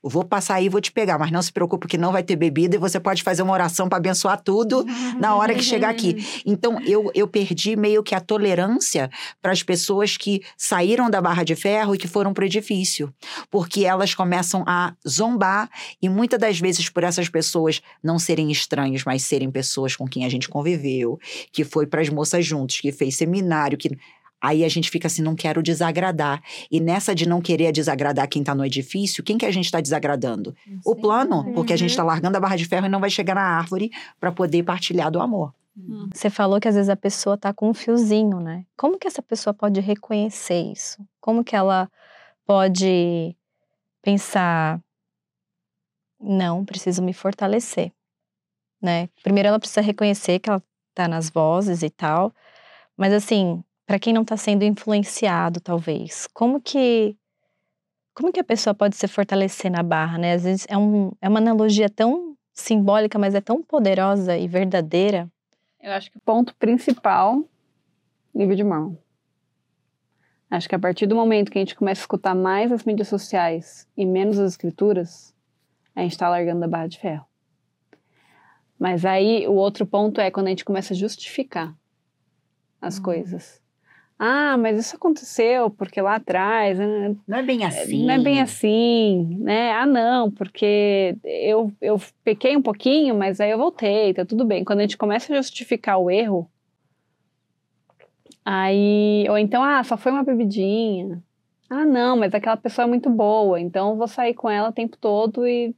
[0.02, 2.36] "Eu Vou passar aí, vou te pegar, mas não se preocupe que não vai ter
[2.36, 4.84] bebida e você pode fazer uma oração para abençoar tudo
[5.18, 6.16] na hora que chegar aqui.
[6.46, 9.10] Então, eu, eu perdi meio que a tolerância
[9.42, 13.12] para as pessoas que saíram da barra de ferro e que foram para o edifício.
[13.50, 15.68] Porque elas começam a zombar,
[16.00, 20.24] e muitas das vezes, por essas pessoas não serem estranhos, mas serem pessoas com quem
[20.24, 21.18] a gente conviveu,
[21.52, 23.90] que foi para as moças juntos, que fez seminário, que.
[24.40, 26.42] Aí a gente fica assim, não quero desagradar.
[26.70, 29.80] E nessa de não querer desagradar quem tá no edifício, quem que a gente está
[29.80, 30.54] desagradando?
[30.84, 33.34] O plano, porque a gente tá largando a barra de ferro e não vai chegar
[33.34, 35.52] na árvore para poder partilhar do amor.
[36.12, 38.64] Você falou que às vezes a pessoa tá com um fiozinho, né?
[38.76, 41.04] Como que essa pessoa pode reconhecer isso?
[41.20, 41.90] Como que ela
[42.44, 43.36] pode
[44.02, 44.80] pensar,
[46.20, 47.92] não, preciso me fortalecer,
[48.82, 49.08] né?
[49.22, 50.62] Primeiro ela precisa reconhecer que ela
[50.94, 52.34] tá nas vozes e tal,
[52.96, 57.16] mas assim, para quem não tá sendo influenciado, talvez, como que
[58.14, 60.34] como que a pessoa pode se fortalecer na barra, né?
[60.34, 65.28] Às vezes é, um, é uma analogia tão simbólica, mas é tão poderosa e verdadeira.
[65.82, 67.44] Eu acho que o ponto principal,
[68.32, 68.96] livro de mão.
[70.48, 73.08] Acho que a partir do momento que a gente começa a escutar mais as mídias
[73.08, 75.34] sociais e menos as escrituras,
[75.96, 77.26] a gente está largando da barra de ferro.
[78.78, 81.76] Mas aí o outro ponto é quando a gente começa a justificar
[82.80, 83.59] as coisas.
[84.22, 86.78] Ah, mas isso aconteceu porque lá atrás.
[86.78, 87.16] né?
[87.26, 88.04] Não é bem assim.
[88.04, 89.72] Não é bem assim, né?
[89.72, 94.62] Ah, não, porque eu, eu pequei um pouquinho, mas aí eu voltei, tá tudo bem.
[94.62, 96.50] Quando a gente começa a justificar o erro,
[98.44, 99.24] aí.
[99.30, 101.22] Ou então, ah, só foi uma bebidinha.
[101.70, 104.72] Ah, não, mas aquela pessoa é muito boa, então eu vou sair com ela o
[104.72, 105.74] tempo todo e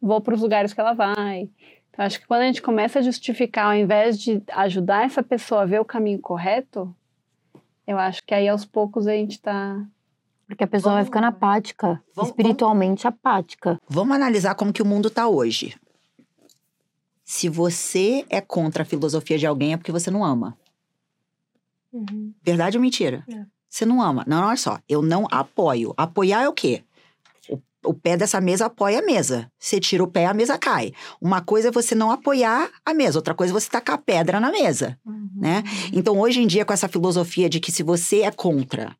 [0.00, 1.48] vou para os lugares que ela vai.
[1.90, 5.62] Então, acho que quando a gente começa a justificar, ao invés de ajudar essa pessoa
[5.62, 6.94] a ver o caminho correto,
[7.86, 9.84] eu acho que aí aos poucos a gente tá
[10.46, 13.80] Porque a pessoa vai Vamos- ficando apática, vamos- espiritualmente apática.
[13.88, 15.74] Vamos analisar como que o mundo tá hoje.
[17.24, 20.56] Se você é contra a filosofia de alguém é porque você não ama.
[22.42, 23.24] Verdade ou mentira?
[23.28, 23.44] É.
[23.68, 24.24] Você não ama.
[24.26, 24.78] Não, olha só.
[24.88, 25.94] Eu não apoio.
[25.96, 26.84] Apoiar é o quê?
[27.84, 29.50] O, pé dessa mesa apoia a mesa.
[29.58, 30.92] Você tira o pé, a mesa cai.
[31.20, 34.50] Uma coisa é você não apoiar a mesa, outra coisa é você tacar pedra na
[34.50, 34.98] mesa,
[35.36, 35.62] né?
[35.92, 38.96] Então, hoje em dia, com essa filosofia de que se você é contra,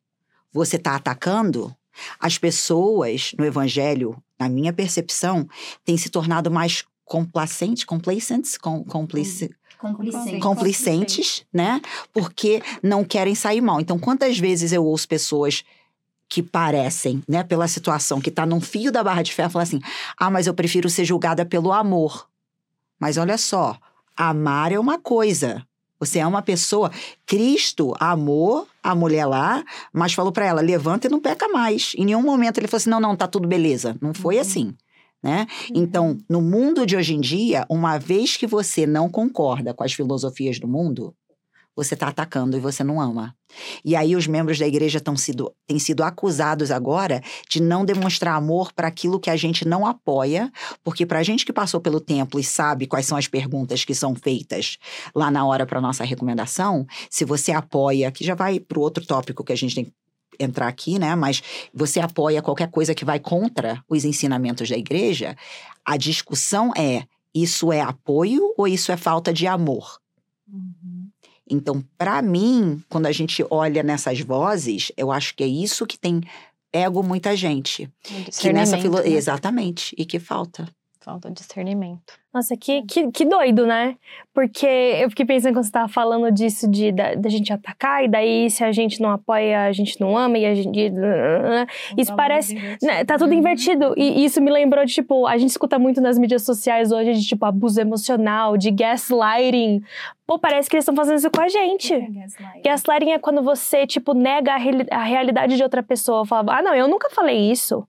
[0.51, 1.75] você está atacando,
[2.19, 5.47] as pessoas no evangelho, na minha percepção,
[5.83, 10.39] têm se tornado mais complacentes, complacents, com, complice, Complicente.
[10.39, 11.81] complicentes, né?
[12.11, 13.79] Porque não querem sair mal.
[13.79, 15.63] Então, quantas vezes eu ouço pessoas
[16.29, 19.79] que parecem, né, pela situação, que tá num fio da barra de ferro, falar assim:
[20.17, 22.27] ah, mas eu prefiro ser julgada pelo amor.
[22.99, 23.77] Mas olha só,
[24.15, 25.65] amar é uma coisa.
[25.99, 26.91] Você é uma pessoa.
[27.25, 31.93] Cristo amou a mulher lá, mas falou pra ela: levanta e não peca mais.
[31.97, 33.95] Em nenhum momento ele falou assim: não, não, tá tudo beleza.
[34.01, 34.75] Não foi assim.
[35.23, 35.47] Né?
[35.73, 39.91] Então, no mundo de hoje em dia, uma vez que você não concorda com as
[39.91, 41.15] filosofias do mundo,
[41.75, 43.35] você está atacando e você não ama.
[43.83, 48.35] E aí os membros da igreja tão sido, têm sido acusados agora de não demonstrar
[48.35, 50.51] amor para aquilo que a gente não apoia,
[50.83, 53.93] porque para a gente que passou pelo templo e sabe quais são as perguntas que
[53.93, 54.77] são feitas
[55.13, 59.05] lá na hora para nossa recomendação, se você apoia, que já vai para o outro
[59.05, 59.93] tópico que a gente tem
[60.39, 61.15] entrar aqui, né?
[61.15, 61.41] Mas
[61.73, 65.35] você apoia qualquer coisa que vai contra os ensinamentos da igreja,
[65.85, 69.99] a discussão é: isso é apoio ou isso é falta de amor?
[71.49, 75.97] Então, para mim, quando a gente olha nessas vozes, eu acho que é isso que
[75.97, 76.21] tem
[76.73, 77.89] ego muita gente.
[78.39, 78.97] Que nessa filo...
[78.97, 79.09] né?
[79.09, 80.67] Exatamente, e que falta.
[81.05, 82.15] Falta discernimento.
[82.33, 83.95] Nossa, que, que, que doido, né?
[84.33, 88.07] Porque eu fiquei pensando quando você tava falando disso de da, da gente atacar, e
[88.07, 90.91] daí se a gente não apoia, a gente não ama, e a gente.
[91.95, 92.55] Isso parece.
[92.81, 93.93] Né, tá tudo invertido.
[93.95, 97.21] E isso me lembrou de, tipo, a gente escuta muito nas mídias sociais hoje de,
[97.27, 99.83] tipo, abuso emocional, de gaslighting.
[100.25, 101.93] Pô, parece que eles estão fazendo isso com a gente.
[102.63, 106.25] Gaslighting é quando você, tipo, nega a, reali- a realidade de outra pessoa.
[106.25, 107.87] Fala, ah, não, eu nunca falei isso.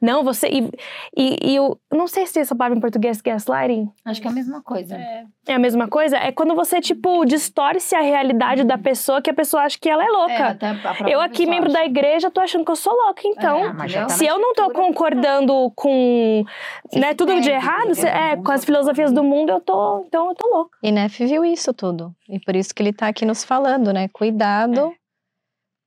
[0.00, 0.48] Não, você.
[0.48, 0.70] E,
[1.16, 3.90] e, e eu não sei se tem essa palavra em português, gaslighting.
[4.04, 4.96] Acho que é a mesma coisa.
[4.96, 6.16] É a mesma coisa?
[6.16, 10.04] É quando você, tipo, distorce a realidade da pessoa que a pessoa acha que ela
[10.04, 10.32] é louca.
[10.32, 11.78] É, até a própria eu aqui, membro acha.
[11.78, 13.82] da igreja, tô achando que eu sou louca, então.
[13.82, 14.86] É, já tá se eu não tô estrutura.
[14.86, 16.44] concordando com
[16.88, 20.04] Você né, se tudo de errado, perde é, com as filosofias do mundo, eu tô.
[20.06, 20.78] Então eu tô louca.
[20.82, 22.14] E Neff viu isso tudo.
[22.28, 24.08] E por isso que ele tá aqui nos falando, né?
[24.08, 24.94] Cuidado,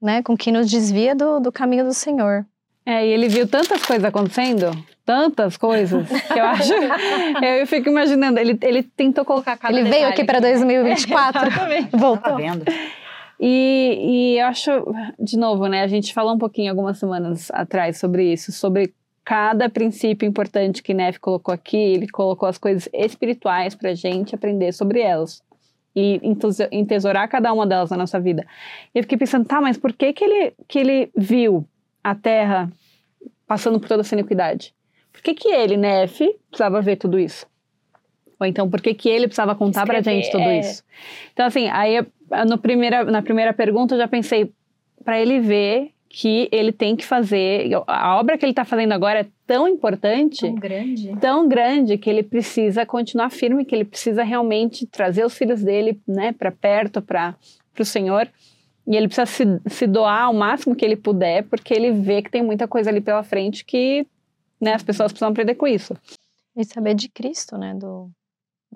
[0.02, 0.24] né?
[0.24, 2.46] Com quem nos desvia do, do caminho do Senhor.
[2.86, 4.72] É, e ele viu tantas coisas acontecendo,
[5.06, 6.74] tantas coisas, que eu acho.
[7.44, 11.48] eu fico imaginando, ele, ele tentou colocar cada ele veio aqui para 2024.
[11.48, 11.90] Exatamente.
[11.90, 12.38] Tava Voltou.
[12.38, 12.66] vendo?
[13.40, 13.98] E,
[14.36, 14.72] e eu acho,
[15.20, 15.82] de novo, né?
[15.84, 20.94] A gente falou um pouquinho algumas semanas atrás sobre isso, sobre cada princípio importante que
[20.94, 21.78] Neff colocou aqui.
[21.78, 25.44] Ele colocou as coisas espirituais pra gente aprender sobre elas
[25.96, 26.22] e
[26.72, 28.46] entesourar cada uma delas na nossa vida.
[28.94, 31.68] E eu fiquei pensando, tá, mas por que que ele, que ele viu
[32.04, 32.72] a Terra
[33.48, 34.74] passando por toda essa iniquidade?
[35.12, 37.46] Por que que ele, Neff, precisava ver tudo isso?
[38.40, 40.60] Ou então, por que que ele precisava contar pra Escrever, gente tudo é.
[40.60, 40.84] isso?
[41.34, 42.04] Então, assim, aí
[42.48, 44.52] no primeira, na primeira pergunta eu já pensei,
[45.04, 49.22] para ele ver que ele tem que fazer, a obra que ele está fazendo agora
[49.22, 51.16] é tão importante, grande.
[51.22, 56.02] tão grande, que ele precisa continuar firme, que ele precisa realmente trazer os filhos dele
[56.06, 57.36] né, para perto, para
[57.80, 58.28] o Senhor.
[58.88, 62.32] E ele precisa se, se doar ao máximo que ele puder, porque ele vê que
[62.32, 64.06] tem muita coisa ali pela frente que
[64.60, 65.96] né, as pessoas precisam aprender com isso.
[66.56, 67.74] E saber de Cristo, né?
[67.74, 68.10] Do,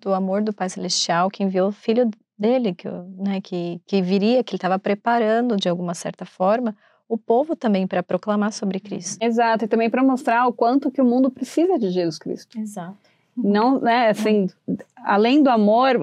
[0.02, 2.88] do amor do Pai Celestial, que enviou o filho dele, que,
[3.18, 6.76] né, que, que viria, que ele estava preparando de alguma certa forma
[7.08, 9.22] o povo também para proclamar sobre Cristo.
[9.22, 12.60] Exato, e também para mostrar o quanto que o mundo precisa de Jesus Cristo.
[12.60, 12.98] Exato.
[13.38, 14.48] Não, né, assim,
[15.04, 15.98] além do amor,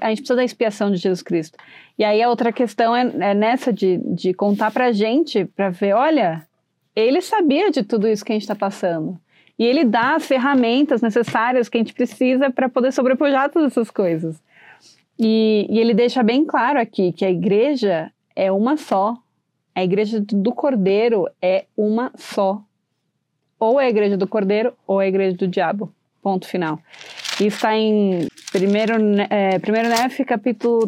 [0.00, 1.58] a gente precisa da expiação de Jesus Cristo.
[1.98, 5.94] E aí a outra questão é, é nessa de, de contar pra gente, pra ver,
[5.94, 6.46] olha,
[6.94, 9.18] ele sabia de tudo isso que a gente está passando.
[9.58, 13.90] E ele dá as ferramentas necessárias que a gente precisa para poder sobrepujar todas essas
[13.90, 14.40] coisas.
[15.18, 19.16] E, e ele deixa bem claro aqui que a igreja é uma só.
[19.74, 22.62] A igreja do Cordeiro é uma só.
[23.58, 25.92] Ou é a igreja do Cordeiro ou é a igreja do diabo.
[26.26, 26.80] Ponto final.
[27.34, 28.26] Isso está em 1
[29.30, 30.84] é, primeiro Nef, capítulo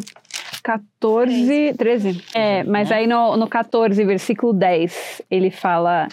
[0.61, 2.21] 14, 13.
[2.35, 6.09] É, mas aí no, no 14, versículo 10, ele fala: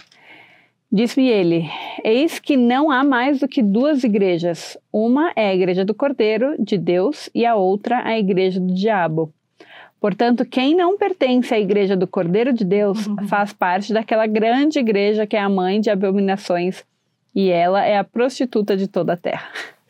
[0.93, 1.69] Disse-me ele:
[2.05, 4.79] Eis que não há mais do que duas igrejas.
[4.93, 9.35] Uma é a igreja do Cordeiro de Deus e a outra a igreja do diabo.
[10.01, 15.27] Portanto, quem não pertence à igreja do Cordeiro de Deus faz parte daquela grande igreja
[15.27, 16.85] que é a mãe de abominações
[17.37, 19.47] e ela é a prostituta de toda a terra.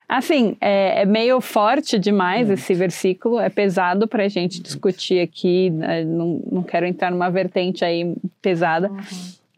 [0.09, 5.71] Assim, é, é meio forte demais esse versículo, é pesado para a gente discutir aqui,
[5.71, 8.91] né, não, não quero entrar numa vertente aí pesada,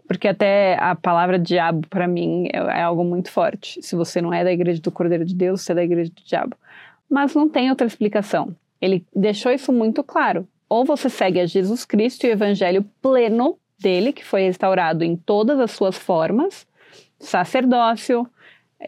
[0.06, 3.80] porque até a palavra diabo para mim é, é algo muito forte.
[3.82, 6.22] Se você não é da igreja do Cordeiro de Deus, você é da igreja do
[6.22, 6.56] diabo.
[7.10, 8.54] Mas não tem outra explicação.
[8.80, 10.46] Ele deixou isso muito claro.
[10.68, 15.16] Ou você segue a Jesus Cristo e o evangelho pleno dele, que foi restaurado em
[15.16, 16.66] todas as suas formas,
[17.18, 18.28] sacerdócio,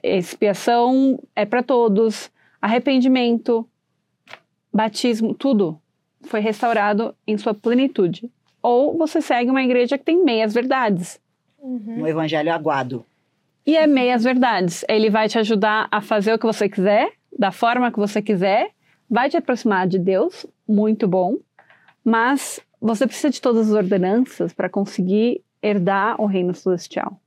[0.03, 3.69] expiação é para todos, arrependimento,
[4.73, 5.81] batismo, tudo
[6.23, 8.31] foi restaurado em sua plenitude.
[8.63, 11.21] Ou você segue uma igreja que tem meias verdades.
[11.63, 13.05] Um evangelho aguado.
[13.67, 14.85] E é meias verdades.
[14.89, 18.71] Ele vai te ajudar a fazer o que você quiser, da forma que você quiser,
[19.09, 21.37] vai te aproximar de Deus, muito bom,
[22.05, 27.21] mas você precisa de todas as ordenanças para conseguir herdar o reino celestial.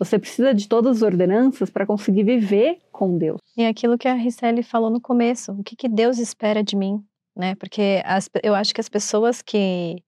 [0.00, 3.38] Você precisa de todas as ordenanças para conseguir viver com Deus.
[3.54, 7.04] E aquilo que a Ricelli falou no começo, o que, que Deus espera de mim,
[7.36, 7.54] né?
[7.56, 10.02] Porque as, eu acho que as pessoas que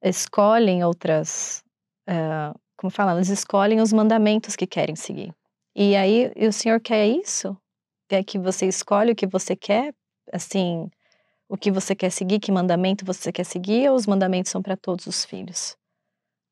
[0.00, 1.64] escolhem outras,
[2.06, 5.34] eh, como fala, elas escolhem os mandamentos que querem seguir.
[5.74, 7.56] E aí e o Senhor quer isso?
[8.08, 9.92] Quer que você escolha o que você quer,
[10.32, 10.88] assim,
[11.48, 14.76] o que você quer seguir, que mandamento você quer seguir, ou os mandamentos são para
[14.76, 15.76] todos os filhos,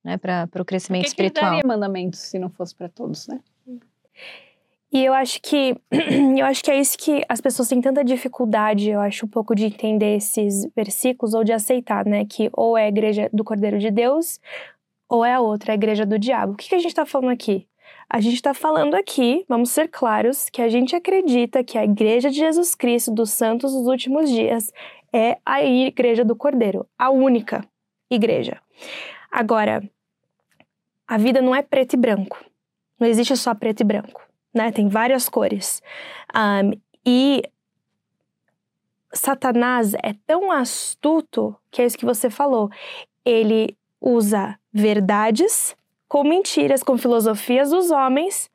[0.05, 0.17] né?
[0.17, 1.53] Para o crescimento que que ele espiritual.
[1.53, 3.41] daria mandamentos se não fosse para todos, né?
[4.93, 5.75] E eu acho que
[6.39, 9.55] eu acho que é isso que as pessoas têm tanta dificuldade, eu acho, um pouco
[9.55, 12.25] de entender esses versículos ou de aceitar, né?
[12.27, 14.39] Que ou é a igreja do Cordeiro de Deus
[15.09, 16.53] ou é a outra, a igreja do diabo.
[16.53, 17.67] O que, que a gente está falando aqui?
[18.09, 22.31] A gente está falando aqui, vamos ser claros, que a gente acredita que a igreja
[22.31, 24.71] de Jesus Cristo dos Santos dos últimos dias
[25.13, 27.65] é a igreja do Cordeiro, a única
[28.11, 28.59] igreja.
[29.31, 29.83] Agora,
[31.07, 32.39] a vida não é preto e branco.
[32.99, 34.71] Não existe só preto e branco né?
[34.71, 35.83] Tem várias cores.
[36.35, 36.73] Um,
[37.05, 37.43] e
[39.13, 42.71] Satanás é tão astuto que é isso que você falou.
[43.25, 45.77] Ele usa verdades
[46.09, 48.51] com mentiras, com filosofias dos homens.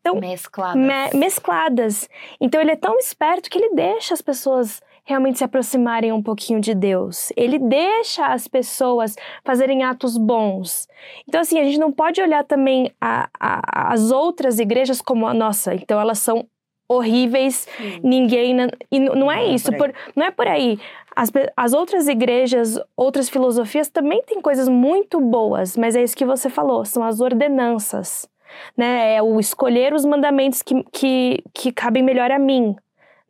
[0.00, 0.80] Então, mescladas.
[0.80, 2.08] Me mescladas.
[2.40, 4.80] Então ele é tão esperto que ele deixa as pessoas
[5.10, 7.32] realmente se aproximarem um pouquinho de Deus.
[7.36, 10.88] Ele deixa as pessoas fazerem atos bons.
[11.28, 15.34] Então, assim, a gente não pode olhar também a, a, as outras igrejas como a
[15.34, 15.74] nossa.
[15.74, 16.46] Então, elas são
[16.88, 18.00] horríveis, Sim.
[18.02, 18.56] ninguém.
[18.90, 20.78] E não é não isso, é por, não é por aí.
[21.14, 26.24] As, as outras igrejas, outras filosofias também têm coisas muito boas, mas é isso que
[26.24, 28.28] você falou, são as ordenanças.
[28.76, 29.16] Né?
[29.16, 32.76] É o escolher os mandamentos que, que, que cabem melhor a mim,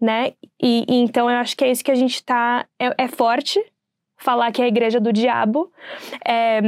[0.01, 0.33] né?
[0.61, 2.67] E, e, então eu acho que é isso que a gente tá.
[2.79, 3.61] É, é forte
[4.17, 5.71] falar que é a igreja do diabo.
[6.27, 6.61] É,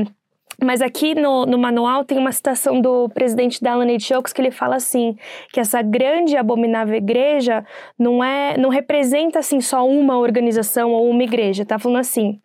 [0.62, 3.86] mas aqui no, no, manual tem uma citação do presidente da Alan.
[3.86, 5.16] Oaks que ele fala assim,
[5.52, 7.64] que essa grande e abominável igreja
[7.98, 12.40] não é, não representa assim só uma organização ou uma igreja, tá falando assim,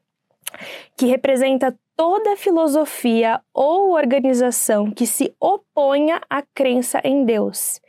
[0.98, 7.82] que representa toda filosofia ou organização que se oponha à crença em Deus.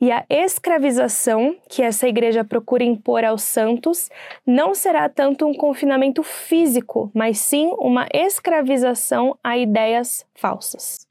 [0.00, 4.10] E a escravização que essa igreja procura impor aos santos
[4.44, 11.06] não será tanto um confinamento físico, mas sim uma escravização a ideias falsas.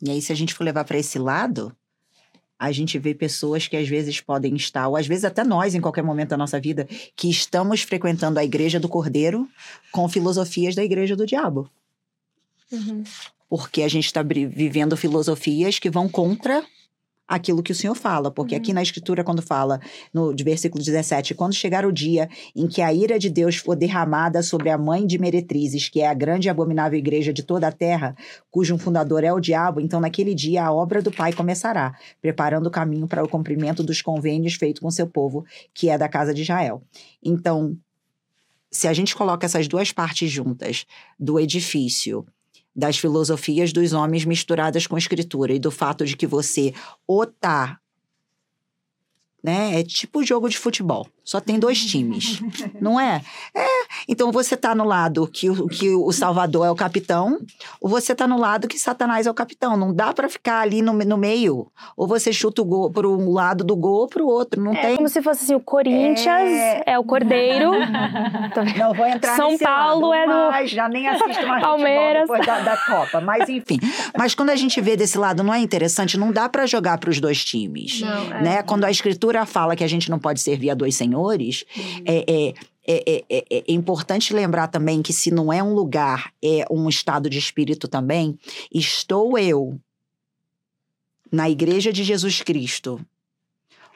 [0.00, 1.74] E aí, se a gente for levar para esse lado,
[2.58, 5.80] a gente vê pessoas que às vezes podem estar, ou às vezes até nós, em
[5.80, 9.48] qualquer momento da nossa vida, que estamos frequentando a igreja do Cordeiro
[9.90, 11.70] com filosofias da igreja do diabo.
[12.70, 13.02] Uhum.
[13.48, 16.64] Porque a gente está vivendo filosofias que vão contra
[17.26, 18.30] aquilo que o Senhor fala.
[18.30, 18.60] Porque uhum.
[18.60, 19.80] aqui na Escritura, quando fala,
[20.12, 23.74] no de versículo 17, quando chegar o dia em que a ira de Deus for
[23.74, 27.68] derramada sobre a mãe de meretrizes, que é a grande e abominável igreja de toda
[27.68, 28.14] a terra,
[28.50, 32.70] cujo fundador é o diabo, então naquele dia a obra do Pai começará, preparando o
[32.70, 36.42] caminho para o cumprimento dos convênios feitos com seu povo, que é da casa de
[36.42, 36.82] Israel.
[37.22, 37.76] Então,
[38.70, 40.84] se a gente coloca essas duas partes juntas
[41.18, 42.26] do edifício
[42.74, 46.74] das filosofias dos homens misturadas com escritura e do fato de que você
[47.06, 47.78] ou tá
[49.44, 49.78] né?
[49.78, 51.06] É tipo jogo de futebol.
[51.24, 52.42] Só tem dois times,
[52.78, 53.22] não é?
[53.54, 53.66] É.
[54.06, 57.38] Então você tá no lado que, o, que o Salvador é o capitão,
[57.80, 59.76] ou você tá no lado que Satanás é o capitão.
[59.76, 61.68] Não dá para ficar ali no, no meio.
[61.96, 64.60] Ou você chuta o gol para um lado do gol ou para o outro.
[64.60, 64.96] Não é tem.
[64.96, 67.70] como se fosse assim: o Corinthians é, é o Cordeiro.
[68.78, 70.50] não vou entrar São Paulo lado, é do.
[70.50, 72.22] Mas já nem assisto mais Palmeiras.
[72.22, 73.20] depois da, da Copa.
[73.22, 73.78] Mas enfim.
[74.16, 76.18] Mas quando a gente vê desse lado, não é interessante?
[76.18, 78.02] Não dá para jogar para os dois times.
[78.02, 78.42] Não, é.
[78.42, 78.62] né?
[78.62, 82.04] Quando a escritura fala que a gente não pode servir a dois senhores, uhum.
[82.06, 82.54] é, é
[82.86, 87.30] é, é, é, importante lembrar também que se não é um lugar, é um estado
[87.30, 88.38] de espírito também.
[88.70, 89.78] Estou eu
[91.32, 93.00] na igreja de Jesus Cristo,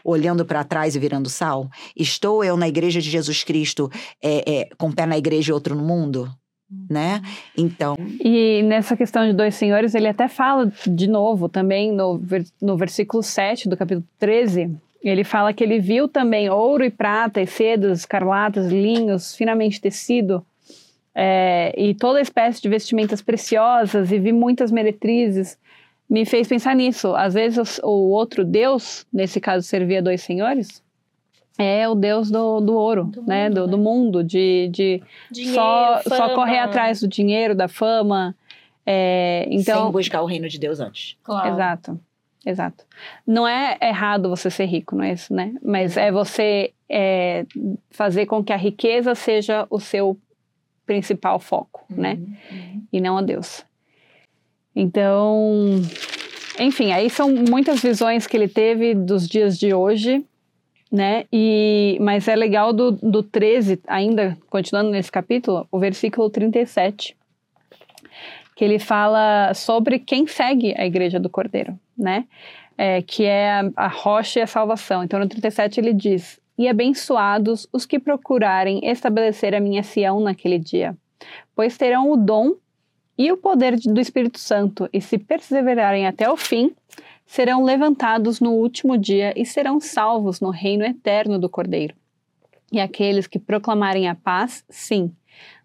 [0.03, 1.69] olhando para trás e virando sal?
[1.95, 3.91] Estou eu na igreja de Jesus Cristo,
[4.23, 6.31] é, é, com um pé na igreja e outro no mundo?
[6.89, 7.23] Né?
[7.57, 7.97] Então.
[8.23, 12.21] E nessa questão de dois senhores, ele até fala de novo também no,
[12.61, 14.77] no versículo 7 do capítulo 13
[15.09, 20.45] ele fala que ele viu também ouro e prata, e sedas, escarlatas, linhos, finamente tecido,
[21.15, 25.59] é, e toda espécie de vestimentas preciosas, e vi muitas meretrizes.
[26.09, 27.15] Me fez pensar nisso.
[27.15, 30.83] Às vezes o outro Deus, nesse caso servia dois senhores,
[31.59, 33.49] é o Deus do, do ouro, do né?
[33.49, 33.71] Mundo, do, né?
[33.71, 38.35] do, mundo, de, de dinheiro, só, só correr atrás do dinheiro, da fama.
[38.87, 41.17] É, então, Sem buscar o reino de Deus antes.
[41.23, 41.53] Claro.
[41.53, 42.01] Exato.
[42.45, 42.85] Exato.
[43.27, 45.55] Não é errado você ser rico, não é isso, né?
[45.63, 47.45] Mas é você é,
[47.91, 50.17] fazer com que a riqueza seja o seu
[50.87, 52.19] principal foco, uhum, né?
[52.51, 52.83] Uhum.
[52.93, 53.65] E não a Deus.
[54.75, 55.83] Então,
[56.59, 60.25] enfim, aí são muitas visões que ele teve dos dias de hoje,
[60.91, 61.25] né?
[61.33, 67.18] E, mas é legal do, do 13, ainda continuando nesse capítulo, o versículo 37,
[68.59, 72.27] que ele fala sobre quem segue a igreja do Cordeiro né?
[72.77, 75.05] É, que é a, a rocha e a salvação.
[75.05, 80.59] Então, no 37 ele diz: E abençoados os que procurarem estabelecer a minha Sião naquele
[80.59, 80.97] dia,
[81.55, 82.55] pois terão o dom
[83.17, 86.75] e o poder do Espírito Santo, e se perseverarem até o fim,
[87.25, 91.95] serão levantados no último dia e serão salvos no reino eterno do Cordeiro.
[92.73, 95.13] E aqueles que proclamarem a paz, sim,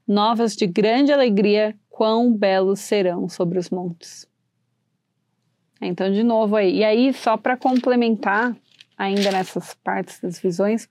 [0.08, 4.28] novas de grande alegria, quão belos serão sobre os montes.
[5.80, 6.78] Então, de novo aí.
[6.78, 8.56] E aí, só para complementar,
[8.98, 10.89] ainda nessas partes das visões,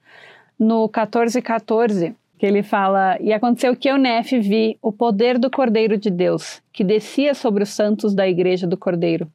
[0.56, 5.50] no 14, 14, que ele fala: E aconteceu que eu, Nef, vi o poder do
[5.50, 9.28] Cordeiro de Deus, que descia sobre os santos da igreja do Cordeiro,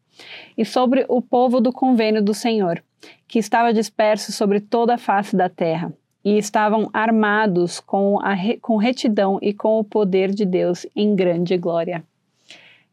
[0.57, 2.81] e sobre o povo do convênio do Senhor,
[3.27, 5.91] que estava disperso sobre toda a face da terra,
[6.27, 11.57] e estavam armados com, a, com retidão e com o poder de Deus em grande
[11.57, 12.03] glória.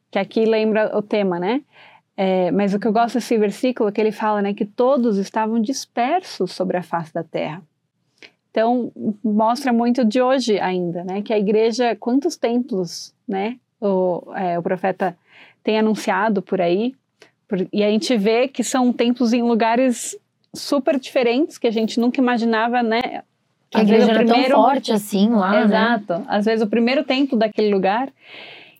[0.09, 1.61] Que aqui lembra o tema, né?
[2.17, 5.19] É, mas o que eu gosto desse versículo é que ele fala né, que todos
[5.19, 7.61] estavam dispersos sobre a face da terra.
[8.53, 8.93] Então,
[9.25, 11.21] mostra muito de hoje ainda, né?
[11.21, 13.59] Que a igreja, quantos templos, né?
[13.81, 15.19] O, é, o profeta
[15.65, 16.95] tem anunciado por aí.
[17.49, 20.17] Por, e a gente vê que são templos em lugares
[20.55, 23.23] super diferentes que a gente nunca imaginava, né?
[23.75, 25.65] a igreja era primeiro, tão forte assim lá, né?
[25.65, 26.19] Exato.
[26.21, 26.25] Né?
[26.29, 28.13] Às vezes o primeiro templo daquele lugar.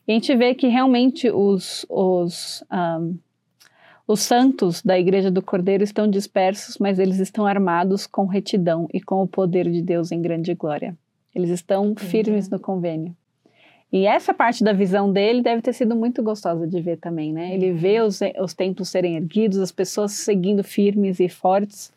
[0.07, 3.17] E a gente vê que realmente os, os um,
[4.07, 9.01] os santos da Igreja do Cordeiro estão dispersos, mas eles estão armados com retidão e
[9.01, 10.95] com o poder de Deus em grande glória.
[11.33, 13.15] Eles estão firmes no convênio.
[13.95, 17.53] E essa parte da visão dele deve ter sido muito gostosa de ver também, né?
[17.53, 21.93] Ele vê os, os templos serem erguidos, as pessoas seguindo firmes e fortes.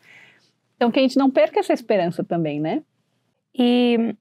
[0.77, 2.81] Então, que a gente não perca essa esperança também, né?
[3.53, 4.15] E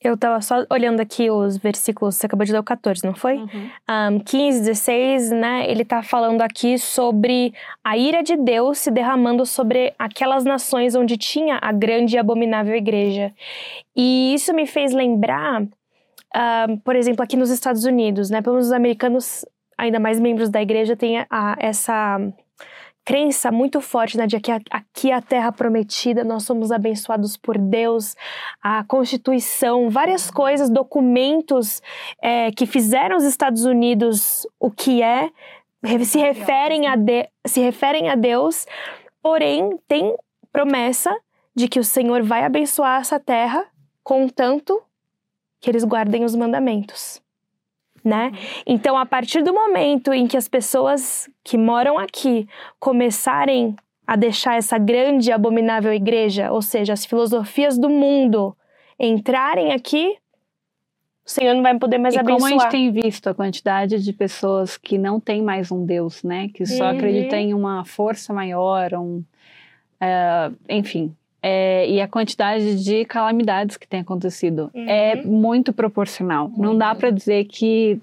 [0.00, 3.36] eu tava só olhando aqui os versículos, você acabou de ler o 14, não foi?
[3.36, 3.70] Uhum.
[4.16, 5.70] Um, 15, 16, né?
[5.70, 11.16] Ele tá falando aqui sobre a ira de Deus se derramando sobre aquelas nações onde
[11.16, 13.32] tinha a grande e abominável igreja.
[13.94, 15.64] E isso me fez lembrar,
[16.36, 18.40] um, por exemplo, aqui nos Estados Unidos, né?
[18.42, 19.44] Pelo menos os americanos,
[19.76, 22.18] ainda mais membros da igreja, têm a, a, essa
[23.04, 27.58] crença muito forte né, de que aqui é a terra prometida, nós somos abençoados por
[27.58, 28.14] Deus,
[28.62, 31.82] a Constituição, várias coisas, documentos
[32.22, 35.30] é, que fizeram os Estados Unidos o que é,
[36.04, 38.66] se referem a, de, se referem a Deus,
[39.22, 40.14] porém tem
[40.52, 41.12] promessa
[41.54, 43.66] de que o Senhor vai abençoar essa terra,
[44.04, 44.80] contanto
[45.60, 47.20] que eles guardem os mandamentos
[48.04, 48.32] né?
[48.66, 52.48] Então, a partir do momento em que as pessoas que moram aqui
[52.78, 58.56] começarem a deixar essa grande abominável igreja, ou seja, as filosofias do mundo
[58.98, 60.16] entrarem aqui,
[61.24, 62.50] o Senhor não vai poder mais e abençoar.
[62.50, 66.24] como a gente tem visto a quantidade de pessoas que não tem mais um Deus,
[66.24, 66.48] né?
[66.48, 66.90] Que só uhum.
[66.90, 69.18] acreditam em uma força maior, um,
[70.02, 74.88] uh, enfim, é, e a quantidade de calamidades que tem acontecido uhum.
[74.88, 76.48] é muito proporcional.
[76.48, 76.62] Muito.
[76.62, 78.00] Não dá para dizer que,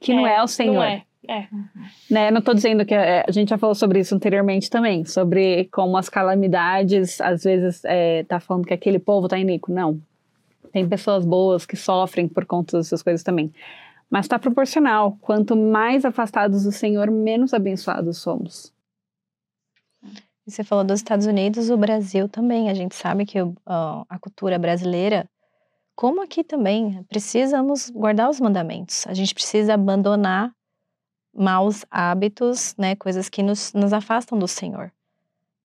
[0.00, 0.74] que é, não é o Senhor.
[0.74, 1.02] Não é.
[1.26, 1.46] É.
[2.10, 2.30] Né?
[2.30, 5.96] Não estou dizendo que é, a gente já falou sobre isso anteriormente também, sobre como
[5.96, 9.72] as calamidades às vezes é, tá falando que aquele povo tá iníquo.
[9.72, 9.98] Não.
[10.72, 13.52] Tem pessoas boas que sofrem por conta dessas coisas também.
[14.10, 15.16] Mas está proporcional.
[15.20, 18.73] Quanto mais afastados do Senhor, menos abençoados somos.
[20.46, 22.68] Você falou dos Estados Unidos, o Brasil também.
[22.68, 25.28] A gente sabe que uh, a cultura brasileira,
[25.94, 29.06] como aqui também, precisamos guardar os mandamentos.
[29.06, 30.52] A gente precisa abandonar
[31.34, 34.92] maus hábitos, né, coisas que nos, nos afastam do Senhor.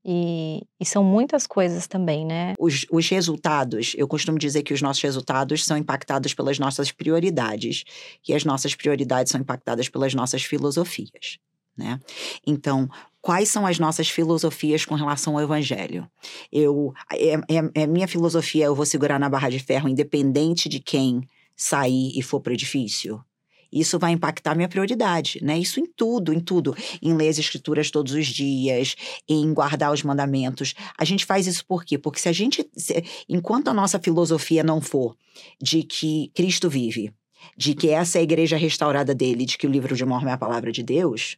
[0.03, 2.53] E, e, são muitas coisas também, né?
[2.57, 7.83] Os, os, resultados, eu costumo dizer que os nossos resultados são impactados pelas nossas prioridades,
[8.27, 11.37] e as nossas prioridades são impactadas pelas nossas filosofias.
[11.79, 11.97] Né?
[12.45, 12.89] Então,
[13.21, 16.05] quais são as nossas filosofias com relação ao evangelho?
[16.51, 20.81] Eu, é, é, é minha filosofia, eu vou segurar na barra de ferro, independente de
[20.81, 21.21] quem
[21.55, 23.23] sair e for para o edifício.
[23.71, 25.57] Isso vai impactar minha prioridade, né?
[25.57, 26.75] Isso em tudo, em tudo.
[27.01, 28.95] Em ler as escrituras todos os dias,
[29.27, 30.73] em guardar os mandamentos.
[30.97, 31.97] A gente faz isso por quê?
[31.97, 35.15] Porque se a gente, se, enquanto a nossa filosofia não for
[35.61, 37.13] de que Cristo vive,
[37.55, 40.33] de que essa é a igreja restaurada dele, de que o livro de Mormon é
[40.33, 41.37] a palavra de Deus,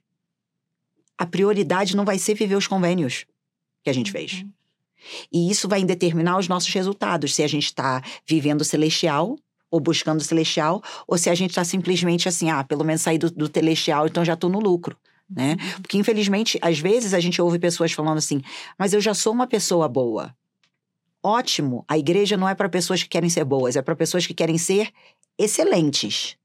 [1.17, 3.25] a prioridade não vai ser viver os convênios
[3.83, 4.41] que a gente fez.
[4.41, 4.51] Uhum.
[5.31, 9.37] E isso vai determinar os nossos resultados, se a gente está vivendo celestial
[9.69, 13.31] ou buscando celestial, ou se a gente está simplesmente assim, ah, pelo menos sair do,
[13.31, 14.97] do celestial, então já estou no lucro.
[15.29, 15.53] Né?
[15.53, 15.81] Uhum.
[15.81, 18.41] Porque, infelizmente, às vezes a gente ouve pessoas falando assim,
[18.77, 20.35] mas eu já sou uma pessoa boa.
[21.23, 24.33] Ótimo, a igreja não é para pessoas que querem ser boas, é para pessoas que
[24.33, 24.89] querem ser
[25.37, 26.35] excelentes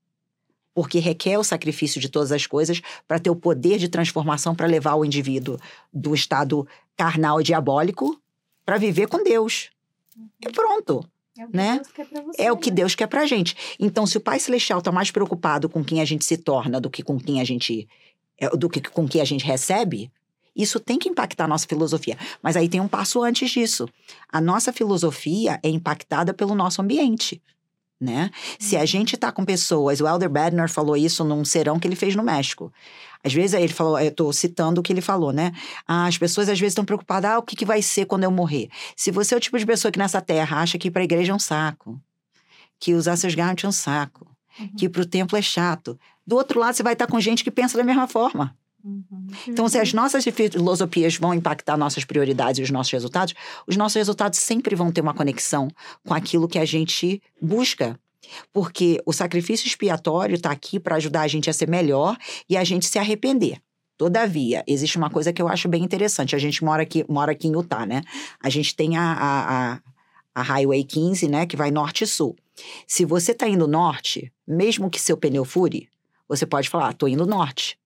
[0.77, 4.67] porque requer o sacrifício de todas as coisas para ter o poder de transformação para
[4.67, 5.59] levar o indivíduo
[5.91, 8.21] do estado carnal e diabólico
[8.63, 9.71] para viver com Deus.
[10.47, 11.03] E pronto.
[11.51, 11.81] né?
[12.37, 13.57] É o que Deus quer pra gente.
[13.81, 16.91] Então, se o Pai Celestial tá mais preocupado com quem a gente se torna do
[16.91, 17.89] que com quem a gente
[18.37, 20.13] é, do que com quem a gente recebe,
[20.55, 22.19] isso tem que impactar a nossa filosofia.
[22.43, 23.89] Mas aí tem um passo antes disso.
[24.29, 27.41] A nossa filosofia é impactada pelo nosso ambiente.
[27.99, 28.31] Né?
[28.59, 31.97] Se a gente está com pessoas, o Elder Badner falou isso num serão que ele
[31.97, 32.71] fez no México.
[33.25, 35.53] Às vezes ele falou, eu estou citando o que ele falou, né?
[35.89, 38.31] Ah, as pessoas às vezes estão preocupadas, ah, o que, que vai ser quando eu
[38.31, 38.69] morrer?
[38.95, 41.05] Se você é o tipo de pessoa que nessa terra acha que ir para a
[41.05, 41.99] igreja é um saco,
[42.79, 44.27] que usar seus garros é um saco,
[44.61, 44.71] uhum.
[44.77, 47.43] que ir para o templo é chato, do outro lado você vai estar com gente
[47.43, 48.55] que pensa da mesma forma.
[48.87, 49.27] Uhum.
[49.49, 53.35] Então, se as nossas filosofias vão impactar nossas prioridades e os nossos resultados,
[53.67, 55.69] os nossos resultados sempre vão ter uma conexão
[56.07, 57.99] com aquilo que a gente busca.
[58.53, 62.17] Porque o sacrifício expiatório está aqui para ajudar a gente a ser melhor
[62.49, 63.61] e a gente se arrepender.
[63.97, 66.37] Todavia, existe uma coisa que eu acho bem interessante.
[66.37, 68.03] A gente mora aqui, mora aqui em Utah, né?
[68.41, 69.81] A gente tem a, a, a,
[70.35, 71.47] a Highway 15, né?
[71.47, 72.37] Que vai norte e sul.
[72.87, 75.89] Se você está indo norte, mesmo que seu pneu fure,
[76.29, 77.79] você pode falar, estou ah, indo norte.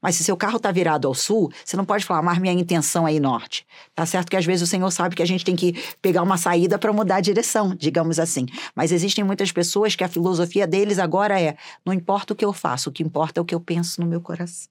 [0.00, 3.06] Mas se seu carro está virado ao sul, você não pode falar, mas minha intenção
[3.06, 3.66] é ir norte.
[3.94, 6.36] Tá certo que às vezes o Senhor sabe que a gente tem que pegar uma
[6.36, 8.46] saída para mudar a direção, digamos assim.
[8.74, 12.52] Mas existem muitas pessoas que a filosofia deles agora é: não importa o que eu
[12.52, 14.68] faço, o que importa é o que eu penso no meu coração.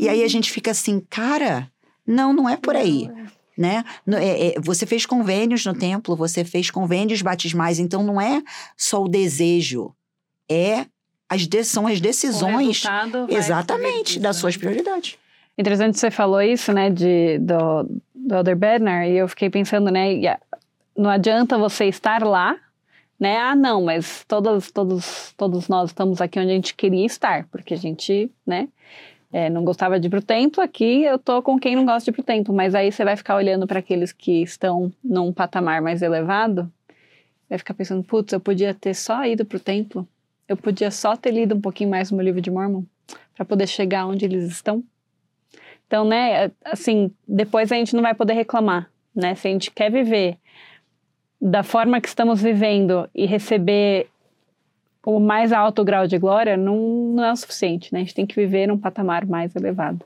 [0.00, 1.70] e aí a gente fica assim, cara,
[2.06, 3.08] não, não é por aí.
[3.56, 3.84] Né?
[4.08, 8.42] É, é, você fez convênios no templo, você fez convênios batismais, então não é
[8.76, 9.94] só o desejo,
[10.50, 10.86] é
[11.32, 12.82] as de, são as decisões
[13.28, 15.16] exatamente das suas prioridades.
[15.56, 20.08] Interessante você falou isso, né, de, do, do Elder Bednar, e eu fiquei pensando, né,
[20.96, 22.56] não adianta você estar lá,
[23.18, 27.46] né, ah, não, mas todos, todos, todos nós estamos aqui onde a gente queria estar,
[27.50, 28.68] porque a gente, né,
[29.32, 32.10] é, não gostava de ir pro templo, aqui eu tô com quem não gosta de
[32.10, 35.80] ir pro templo, mas aí você vai ficar olhando para aqueles que estão num patamar
[35.80, 36.70] mais elevado,
[37.48, 40.06] vai ficar pensando, putz, eu podia ter só ido pro templo,
[40.52, 42.84] eu podia só ter lido um pouquinho mais no meu livro de Mormon
[43.34, 44.84] para poder chegar onde eles estão.
[45.86, 49.34] Então, né, assim, depois a gente não vai poder reclamar, né?
[49.34, 50.38] Se a gente quer viver
[51.40, 54.08] da forma que estamos vivendo e receber
[55.04, 56.76] o mais alto grau de glória, não,
[57.14, 58.00] não é o suficiente, né?
[58.00, 60.04] A gente tem que viver num patamar mais elevado.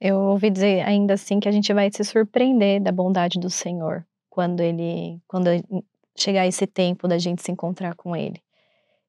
[0.00, 4.04] Eu ouvi dizer ainda assim que a gente vai se surpreender da bondade do Senhor
[4.28, 5.48] quando ele, quando
[6.16, 8.42] chegar esse tempo da gente se encontrar com ele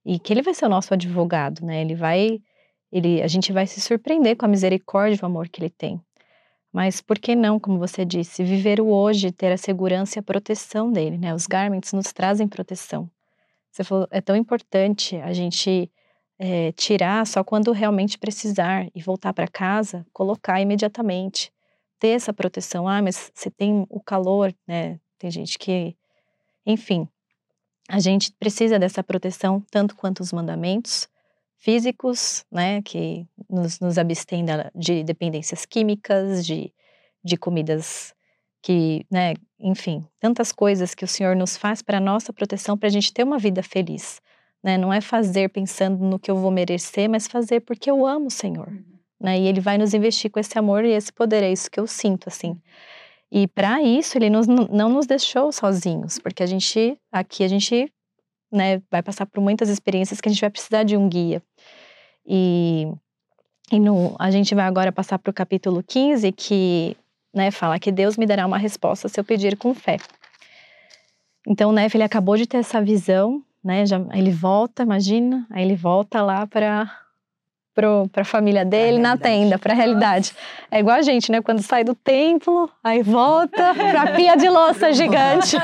[0.07, 1.81] e que ele vai ser o nosso advogado, né?
[1.81, 2.39] Ele vai,
[2.89, 6.01] ele, a gente vai se surpreender com a misericórdia e o amor que ele tem.
[6.71, 10.23] Mas por que não, como você disse, viver o hoje, ter a segurança e a
[10.23, 11.33] proteção dele, né?
[11.33, 13.11] Os garments nos trazem proteção.
[13.69, 15.91] Você falou, é tão importante a gente
[16.39, 21.51] é, tirar só quando realmente precisar e voltar para casa, colocar imediatamente,
[21.99, 22.87] ter essa proteção.
[22.87, 25.01] Ah, mas você tem o calor, né?
[25.19, 25.97] Tem gente que,
[26.65, 27.09] enfim,
[27.87, 31.07] a gente precisa dessa proteção tanto quanto os mandamentos
[31.57, 36.71] físicos, né, que nos, nos abstêm de dependências químicas, de,
[37.23, 38.13] de comidas
[38.61, 42.91] que, né, enfim, tantas coisas que o Senhor nos faz para nossa proteção, para a
[42.91, 44.21] gente ter uma vida feliz,
[44.63, 44.77] né?
[44.77, 48.31] Não é fazer pensando no que eu vou merecer, mas fazer porque eu amo o
[48.31, 48.83] Senhor, uhum.
[49.19, 49.39] né?
[49.39, 51.87] E Ele vai nos investir com esse amor e esse poder, é isso que eu
[51.87, 52.59] sinto, assim.
[53.31, 57.91] E para isso ele nos, não nos deixou sozinhos, porque a gente aqui a gente
[58.51, 61.41] né, vai passar por muitas experiências que a gente vai precisar de um guia.
[62.25, 62.87] E,
[63.71, 66.95] e no, a gente vai agora passar para o capítulo 15, que
[67.33, 69.97] né, fala que Deus me dará uma resposta se eu pedir com fé.
[71.45, 73.85] Então, Nef, ele acabou de ter essa visão, né?
[73.85, 76.91] Já, ele volta, imagina, aí ele volta lá para
[78.11, 80.33] para a família dele na tenda, para a realidade.
[80.71, 81.41] É igual a gente, né?
[81.41, 85.57] Quando sai do templo, aí volta para a pia de louça gigante.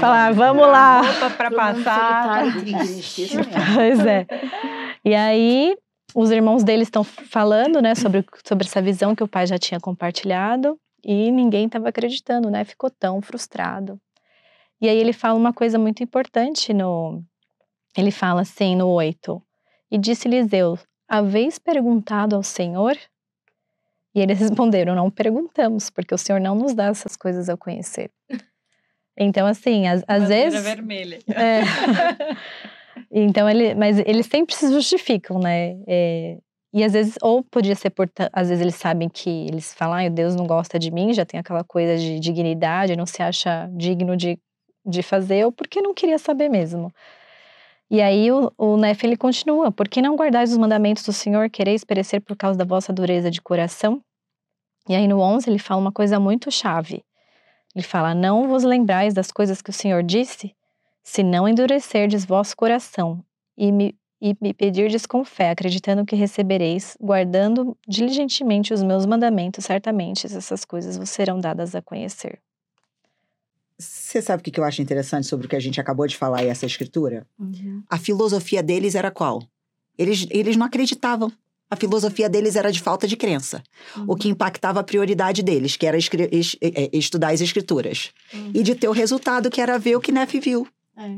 [0.00, 1.02] Falar, vamos lá.
[1.36, 2.44] para passar.
[3.74, 4.26] pois é.
[5.04, 5.74] E aí,
[6.14, 9.80] os irmãos dele estão falando, né, sobre, sobre essa visão que o pai já tinha
[9.80, 12.64] compartilhado e ninguém estava acreditando, né?
[12.64, 13.98] Ficou tão frustrado.
[14.80, 17.22] E aí ele fala uma coisa muito importante no.
[17.96, 19.42] Ele fala assim no 8.
[19.94, 20.76] E disse-lhes eu:
[21.08, 22.98] Haveis perguntado ao Senhor?
[24.12, 28.10] E eles responderam: Não perguntamos, porque o Senhor não nos dá essas coisas a conhecer.
[29.16, 30.64] Então, assim, às, às vezes.
[30.64, 31.20] vermelha.
[31.30, 31.60] É.
[33.08, 35.76] então, ele, mas eles sempre se justificam, né?
[35.86, 36.38] É,
[36.72, 38.10] e às vezes, ou podia ser por.
[38.32, 41.38] Às vezes eles sabem que eles falam, ah, Deus não gosta de mim, já tem
[41.38, 44.40] aquela coisa de dignidade, não se acha digno de,
[44.84, 46.92] de fazer, ou porque não queria saber mesmo.
[47.90, 51.50] E aí o, o Nef ele continua: Por que não guardais os mandamentos do Senhor,
[51.50, 54.02] quereis perecer por causa da vossa dureza de coração?
[54.88, 57.04] E aí no 11 ele fala uma coisa muito chave.
[57.74, 60.54] Ele fala: Não vos lembrais das coisas que o Senhor disse?
[61.02, 63.22] Se não endurecerdes vosso coração
[63.56, 69.66] e me, e me pedirdes com fé, acreditando que recebereis, guardando diligentemente os meus mandamentos,
[69.66, 72.40] certamente essas coisas vos serão dadas a conhecer.
[73.78, 76.44] Você sabe o que eu acho interessante sobre o que a gente acabou de falar
[76.44, 77.26] e essa escritura?
[77.38, 77.82] Uhum.
[77.88, 79.42] A filosofia deles era qual?
[79.98, 81.32] Eles, eles não acreditavam.
[81.68, 83.62] A filosofia deles era de falta de crença.
[83.96, 84.04] Uhum.
[84.08, 88.12] O que impactava a prioridade deles, que era é, estudar as escrituras.
[88.32, 88.52] Uhum.
[88.54, 90.68] E de ter o resultado, que era ver o que Neff viu.
[90.96, 91.08] É.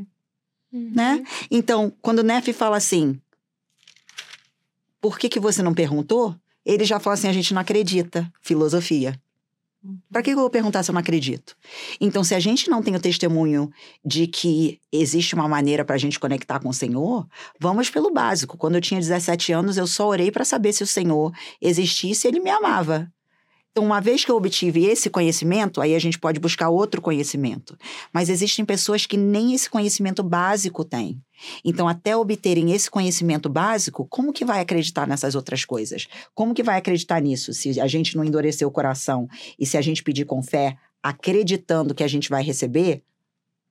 [0.71, 0.91] Uhum.
[0.95, 1.23] Né?
[1.51, 3.19] Então, quando o Neff fala assim,
[4.99, 6.35] por que, que você não perguntou?
[6.65, 8.31] Ele já fala assim, a gente não acredita.
[8.41, 9.19] Filosofia.
[10.11, 11.55] Para que eu vou perguntar se eu não acredito?
[11.99, 13.69] Então, se a gente não tem o testemunho
[14.05, 17.27] de que existe uma maneira para a gente conectar com o Senhor,
[17.59, 18.57] vamos pelo básico.
[18.57, 21.31] Quando eu tinha 17 anos, eu só orei para saber se o Senhor
[21.61, 23.11] existisse e ele me amava.
[23.77, 27.77] Então, uma vez que eu obtive esse conhecimento, aí a gente pode buscar outro conhecimento.
[28.11, 31.21] Mas existem pessoas que nem esse conhecimento básico têm.
[31.63, 36.07] Então, até obterem esse conhecimento básico, como que vai acreditar nessas outras coisas?
[36.33, 39.81] Como que vai acreditar nisso se a gente não endurecer o coração e se a
[39.81, 43.03] gente pedir com fé, acreditando que a gente vai receber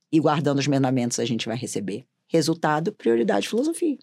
[0.09, 2.05] e guardando os mandamentos a gente vai receber?
[2.29, 3.97] Resultado, prioridade, filosofia.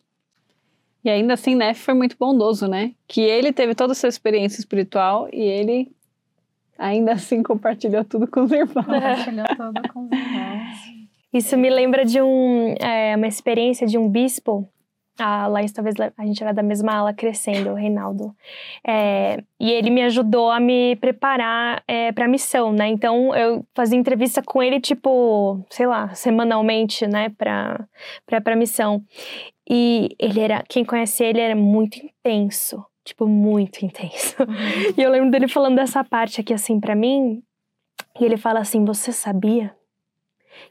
[1.04, 2.92] E ainda assim, Neff foi muito bondoso, né?
[3.06, 5.92] Que ele teve toda a sua experiência espiritual e ele
[6.78, 8.86] ainda assim compartilhou tudo com os irmãos.
[8.86, 10.94] Compartilhou tudo com os irmãos.
[11.32, 14.68] Isso me lembra de um, é, uma experiência de um bispo.
[15.18, 18.34] A Laís, talvez a gente era da mesma ala crescendo, o Reinaldo.
[18.84, 22.88] É, e ele me ajudou a me preparar é, para a missão, né?
[22.88, 27.86] Então eu fazia entrevista com ele, tipo, sei lá, semanalmente, né, para
[28.28, 29.04] a missão.
[29.68, 34.36] E ele era, quem conhece ele era muito intenso, tipo, muito intenso.
[34.42, 34.94] Uhum.
[34.98, 37.42] E eu lembro dele falando dessa parte aqui assim para mim,
[38.20, 39.74] e ele fala assim: "Você sabia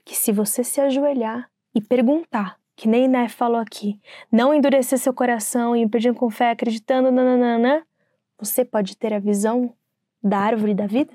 [0.06, 4.00] que se você se ajoelhar e perguntar, que nem Né falou aqui,
[4.32, 7.86] não endurecer seu coração e pedir com fé, acreditando, nananana,
[8.38, 9.74] você pode ter a visão
[10.22, 11.14] da árvore da vida?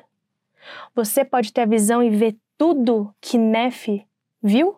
[0.94, 4.06] Você pode ter a visão e ver tudo que Nefe
[4.42, 4.76] viu?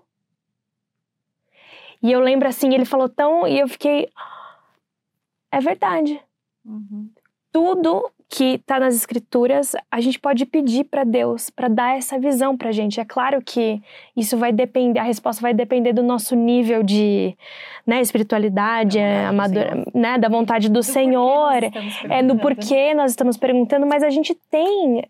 [2.02, 3.46] E eu lembro assim, ele falou tão.
[3.46, 4.08] E eu fiquei.
[5.50, 6.20] É verdade.
[6.64, 7.10] Uhum.
[7.52, 12.56] Tudo que está nas escrituras, a gente pode pedir para Deus para dar essa visão
[12.56, 13.00] para a gente.
[13.00, 13.82] É claro que
[14.16, 17.36] isso vai depender, a resposta vai depender do nosso nível de
[17.84, 19.30] né, espiritualidade, é,
[19.92, 21.58] né, da vontade do, do Senhor,
[22.08, 25.02] é do porquê nós estamos perguntando, mas a gente tem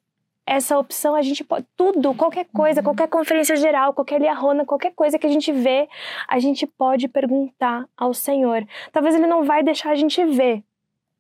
[0.47, 1.67] essa opção, a gente pode.
[1.77, 2.85] Tudo, qualquer coisa, uhum.
[2.85, 5.89] qualquer conferência geral, qualquer liarrona, qualquer coisa que a gente vê,
[6.27, 8.67] a gente pode perguntar ao Senhor.
[8.91, 10.65] Talvez ele não vai deixar a gente ver,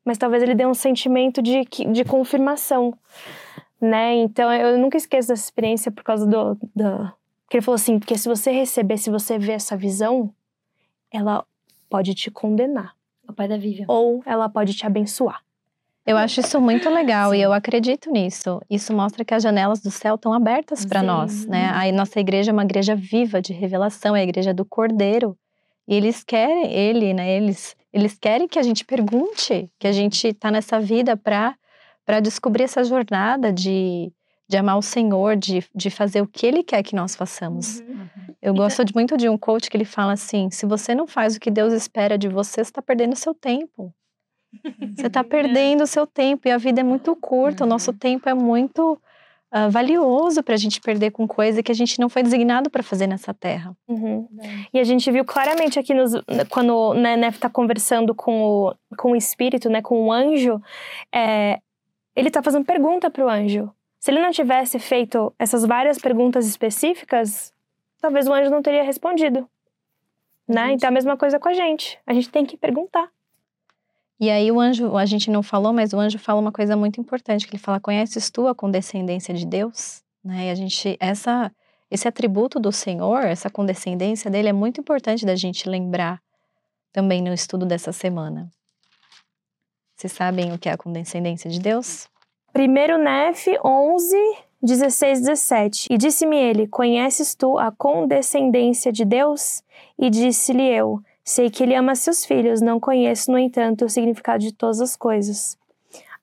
[0.04, 2.96] mas talvez ele dê um sentimento de, de confirmação,
[3.80, 4.14] né?
[4.16, 7.12] Então eu nunca esqueço dessa experiência por causa do, do.
[7.48, 10.32] Que ele falou assim: porque se você receber, se você ver essa visão,
[11.10, 11.44] ela
[11.88, 12.94] pode te condenar.
[13.28, 13.84] O pai da Vivian.
[13.88, 15.40] Ou ela pode te abençoar.
[16.04, 17.36] Eu acho isso muito legal Sim.
[17.36, 18.60] e eu acredito nisso.
[18.68, 21.68] Isso mostra que as janelas do céu estão abertas para nós, né?
[21.68, 25.36] A nossa igreja é uma igreja viva de revelação, é a igreja do Cordeiro.
[25.90, 27.36] E eles querem, ele, né?
[27.36, 31.56] Eles, eles querem que a gente pergunte, que a gente está nessa vida para
[32.06, 34.12] para descobrir essa jornada de,
[34.48, 37.80] de amar o Senhor, de, de fazer o que Ele quer que nós façamos.
[37.80, 38.34] Uhum.
[38.42, 41.36] Eu gosto de, muito de um coach que ele fala assim: se você não faz
[41.36, 43.94] o que Deus espera de você, você está perdendo seu tempo.
[44.96, 47.98] Você está perdendo o seu tempo e a vida é muito curta, o nosso uhum.
[47.98, 49.00] tempo é muito
[49.52, 52.82] uh, valioso para a gente perder com coisa que a gente não foi designado para
[52.82, 53.76] fazer nessa terra.
[53.88, 54.28] Uhum.
[54.72, 56.12] E a gente viu claramente aqui nos,
[56.48, 60.60] quando né, Nef está conversando com o, com o espírito, né, com o anjo,
[61.12, 61.60] é,
[62.14, 63.70] ele está fazendo pergunta para o anjo.
[63.98, 67.52] Se ele não tivesse feito essas várias perguntas específicas,
[68.00, 69.48] talvez o anjo não teria respondido.
[70.48, 70.72] Né?
[70.72, 71.98] Então é a mesma coisa com a gente.
[72.06, 73.08] A gente tem que perguntar.
[74.20, 77.00] E aí o anjo, a gente não falou, mas o anjo fala uma coisa muito
[77.00, 80.48] importante, que ele fala: "Conheces tu a condescendência de Deus?", né?
[80.48, 81.50] E a gente essa
[81.90, 86.20] esse atributo do Senhor, essa condescendência dele é muito importante da gente lembrar
[86.92, 88.48] também no estudo dessa semana.
[89.96, 92.08] Vocês sabem o que é a condescendência de Deus?
[92.52, 94.16] Primeiro Nef 11,
[94.62, 95.86] 16, 17.
[95.90, 99.62] E disse-me ele: Conheces tu a condescendência de Deus?
[99.98, 104.40] E disse-lhe eu: Sei que ele ama seus filhos, não conheço, no entanto, o significado
[104.40, 105.56] de todas as coisas.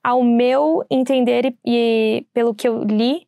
[0.04, 3.26] Ao meu entender e, pelo que eu li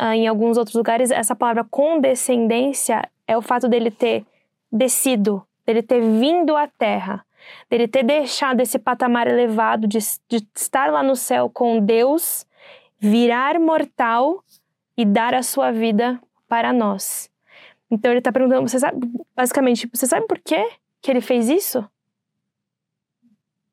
[0.00, 4.24] uh, em alguns outros lugares, essa palavra condescendência é o fato dele ter
[4.70, 7.26] descido, dele ter vindo à terra,
[7.68, 9.98] dele ter deixado esse patamar elevado de,
[10.28, 12.46] de estar lá no céu com Deus,
[13.00, 14.44] virar mortal
[14.96, 17.28] e dar a sua vida para nós.
[17.90, 20.64] Então ele está perguntando, você sabe, basicamente, você sabe por quê
[21.00, 21.88] que ele fez isso?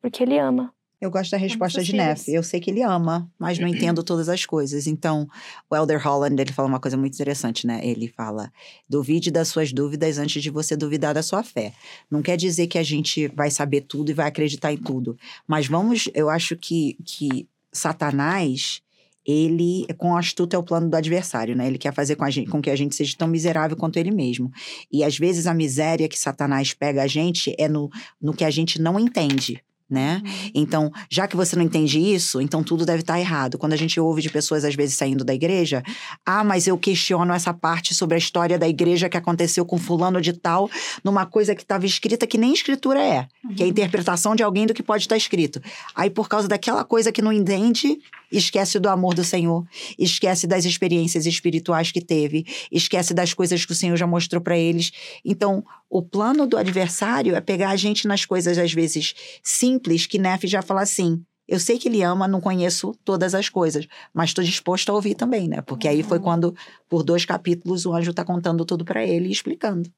[0.01, 0.74] Porque ele ama.
[1.03, 2.32] Eu gosto da resposta de Neff.
[2.32, 4.88] Eu sei que ele ama, mas não entendo todas as coisas.
[4.88, 5.28] Então,
[5.69, 7.82] o Elder Holland, ele fala uma coisa muito interessante, né?
[7.84, 8.51] Ele fala:
[8.88, 11.74] duvide das suas dúvidas antes de você duvidar da sua fé.
[12.09, 15.17] Não quer dizer que a gente vai saber tudo e vai acreditar em tudo.
[15.45, 18.82] Mas vamos, eu acho que, que Satanás,
[19.26, 21.67] ele, com astuto, é o plano do adversário, né?
[21.67, 24.51] Ele quer fazer com, gente, com que a gente seja tão miserável quanto ele mesmo.
[24.91, 27.89] E às vezes a miséria que Satanás pega a gente é no,
[28.21, 29.63] no que a gente não entende
[29.93, 30.21] né?
[30.26, 30.51] Uhum.
[30.55, 33.57] Então, já que você não entende isso, então tudo deve estar errado.
[33.57, 35.84] Quando a gente ouve de pessoas, às vezes, saindo da igreja,
[36.26, 40.19] ah, mas eu questiono essa parte sobre a história da igreja que aconteceu com fulano
[40.19, 40.69] de tal,
[41.03, 43.53] numa coisa que estava escrita que nem escritura é, uhum.
[43.55, 43.71] que é a uhum.
[43.71, 45.61] interpretação de alguém do que pode estar escrito.
[45.93, 47.99] Aí, por causa daquela coisa que não entende,
[48.38, 49.65] esquece do amor do Senhor,
[49.97, 54.57] esquece das experiências espirituais que teve, esquece das coisas que o Senhor já mostrou para
[54.57, 54.91] eles.
[55.23, 59.13] Então, o plano do adversário é pegar a gente nas coisas, às vezes,
[59.43, 61.23] simples, que Neff já fala assim.
[61.47, 65.13] Eu sei que ele ama, não conheço todas as coisas, mas estou disposto a ouvir
[65.13, 65.61] também, né?
[65.61, 66.23] Porque aí foi uhum.
[66.23, 66.55] quando,
[66.89, 69.91] por dois capítulos, o anjo está contando tudo para ele e explicando.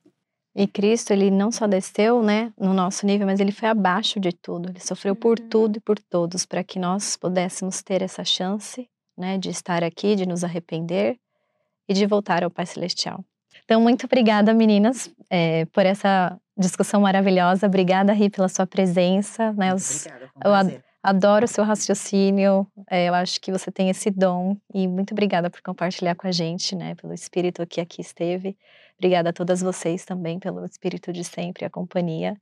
[0.55, 4.31] E Cristo, ele não só desceu, né, no nosso nível, mas ele foi abaixo de
[4.31, 4.69] tudo.
[4.69, 5.49] Ele sofreu por uhum.
[5.49, 8.87] tudo e por todos, para que nós pudéssemos ter essa chance,
[9.17, 11.17] né, de estar aqui, de nos arrepender
[11.89, 13.23] e de voltar ao Pai Celestial.
[13.65, 17.67] Então, muito obrigada, meninas, é, por essa discussão maravilhosa.
[17.67, 19.51] Obrigada, Ri, pela sua presença.
[19.53, 19.73] Né?
[19.73, 22.67] Os, obrigada, adoro o seu raciocínio.
[22.89, 24.57] É, eu acho que você tem esse dom.
[24.73, 26.95] E muito obrigada por compartilhar com a gente, né?
[26.95, 28.57] Pelo espírito que aqui esteve.
[28.97, 32.35] Obrigada a todas vocês também pelo espírito de sempre, a companhia.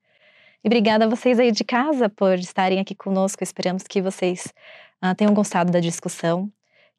[0.64, 3.44] E obrigada a vocês aí de casa por estarem aqui conosco.
[3.44, 4.54] Esperamos que vocês
[5.04, 6.50] uh, tenham gostado da discussão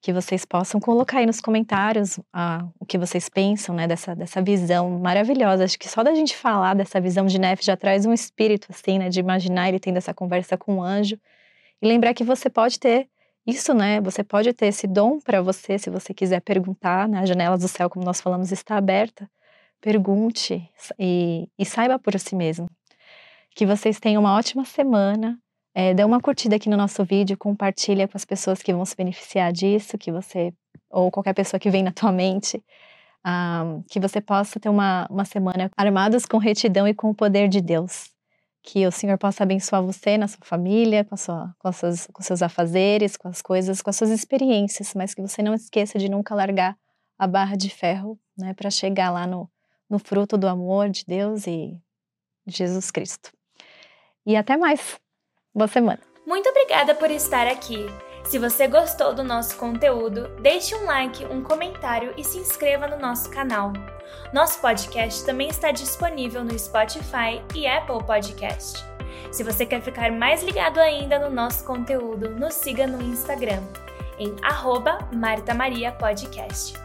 [0.03, 4.43] que vocês possam colocar aí nos comentários ah, o que vocês pensam, né, dessa, dessa
[4.43, 5.65] visão maravilhosa.
[5.65, 8.99] Acho que só da gente falar dessa visão de Neff já traz um espírito, assim,
[8.99, 11.19] né, de imaginar ele tendo essa conversa com um anjo.
[11.83, 13.09] E lembrar que você pode ter
[13.47, 17.27] isso, né, você pode ter esse dom para você, se você quiser perguntar, né, a
[17.27, 19.31] janela do céu, como nós falamos, está aberta.
[19.83, 20.67] Pergunte
[20.99, 22.71] e, e saiba por si mesmo.
[23.55, 25.39] Que vocês tenham uma ótima semana,
[25.75, 28.97] é, dê uma curtida aqui no nosso vídeo, compartilha com as pessoas que vão se
[28.97, 30.55] beneficiar disso, que você,
[30.91, 32.63] ou qualquer pessoa que vem na tua mente,
[33.27, 37.49] um, que você possa ter uma, uma semana armados com retidão e com o poder
[37.49, 38.14] de Deus.
[38.65, 42.43] Que o Senhor possa abençoar você, na sua família, com, sua, com, suas, com seus
[42.43, 46.35] afazeres, com as coisas, com as suas experiências, mas que você não esqueça de nunca
[46.35, 46.77] largar
[47.19, 49.51] a barra de ferro, né, para chegar lá no,
[49.89, 51.79] no fruto do amor de Deus e
[52.47, 53.31] Jesus Cristo.
[54.27, 54.99] E até mais!
[55.55, 56.01] Boa semana.
[56.27, 57.87] Muito obrigada por estar aqui.
[58.25, 62.99] Se você gostou do nosso conteúdo, deixe um like, um comentário e se inscreva no
[62.99, 63.73] nosso canal.
[64.33, 68.85] Nosso podcast também está disponível no Spotify e Apple Podcast.
[69.31, 73.63] Se você quer ficar mais ligado ainda no nosso conteúdo, nos siga no Instagram,
[74.19, 76.84] em arroba Marta Maria Podcast.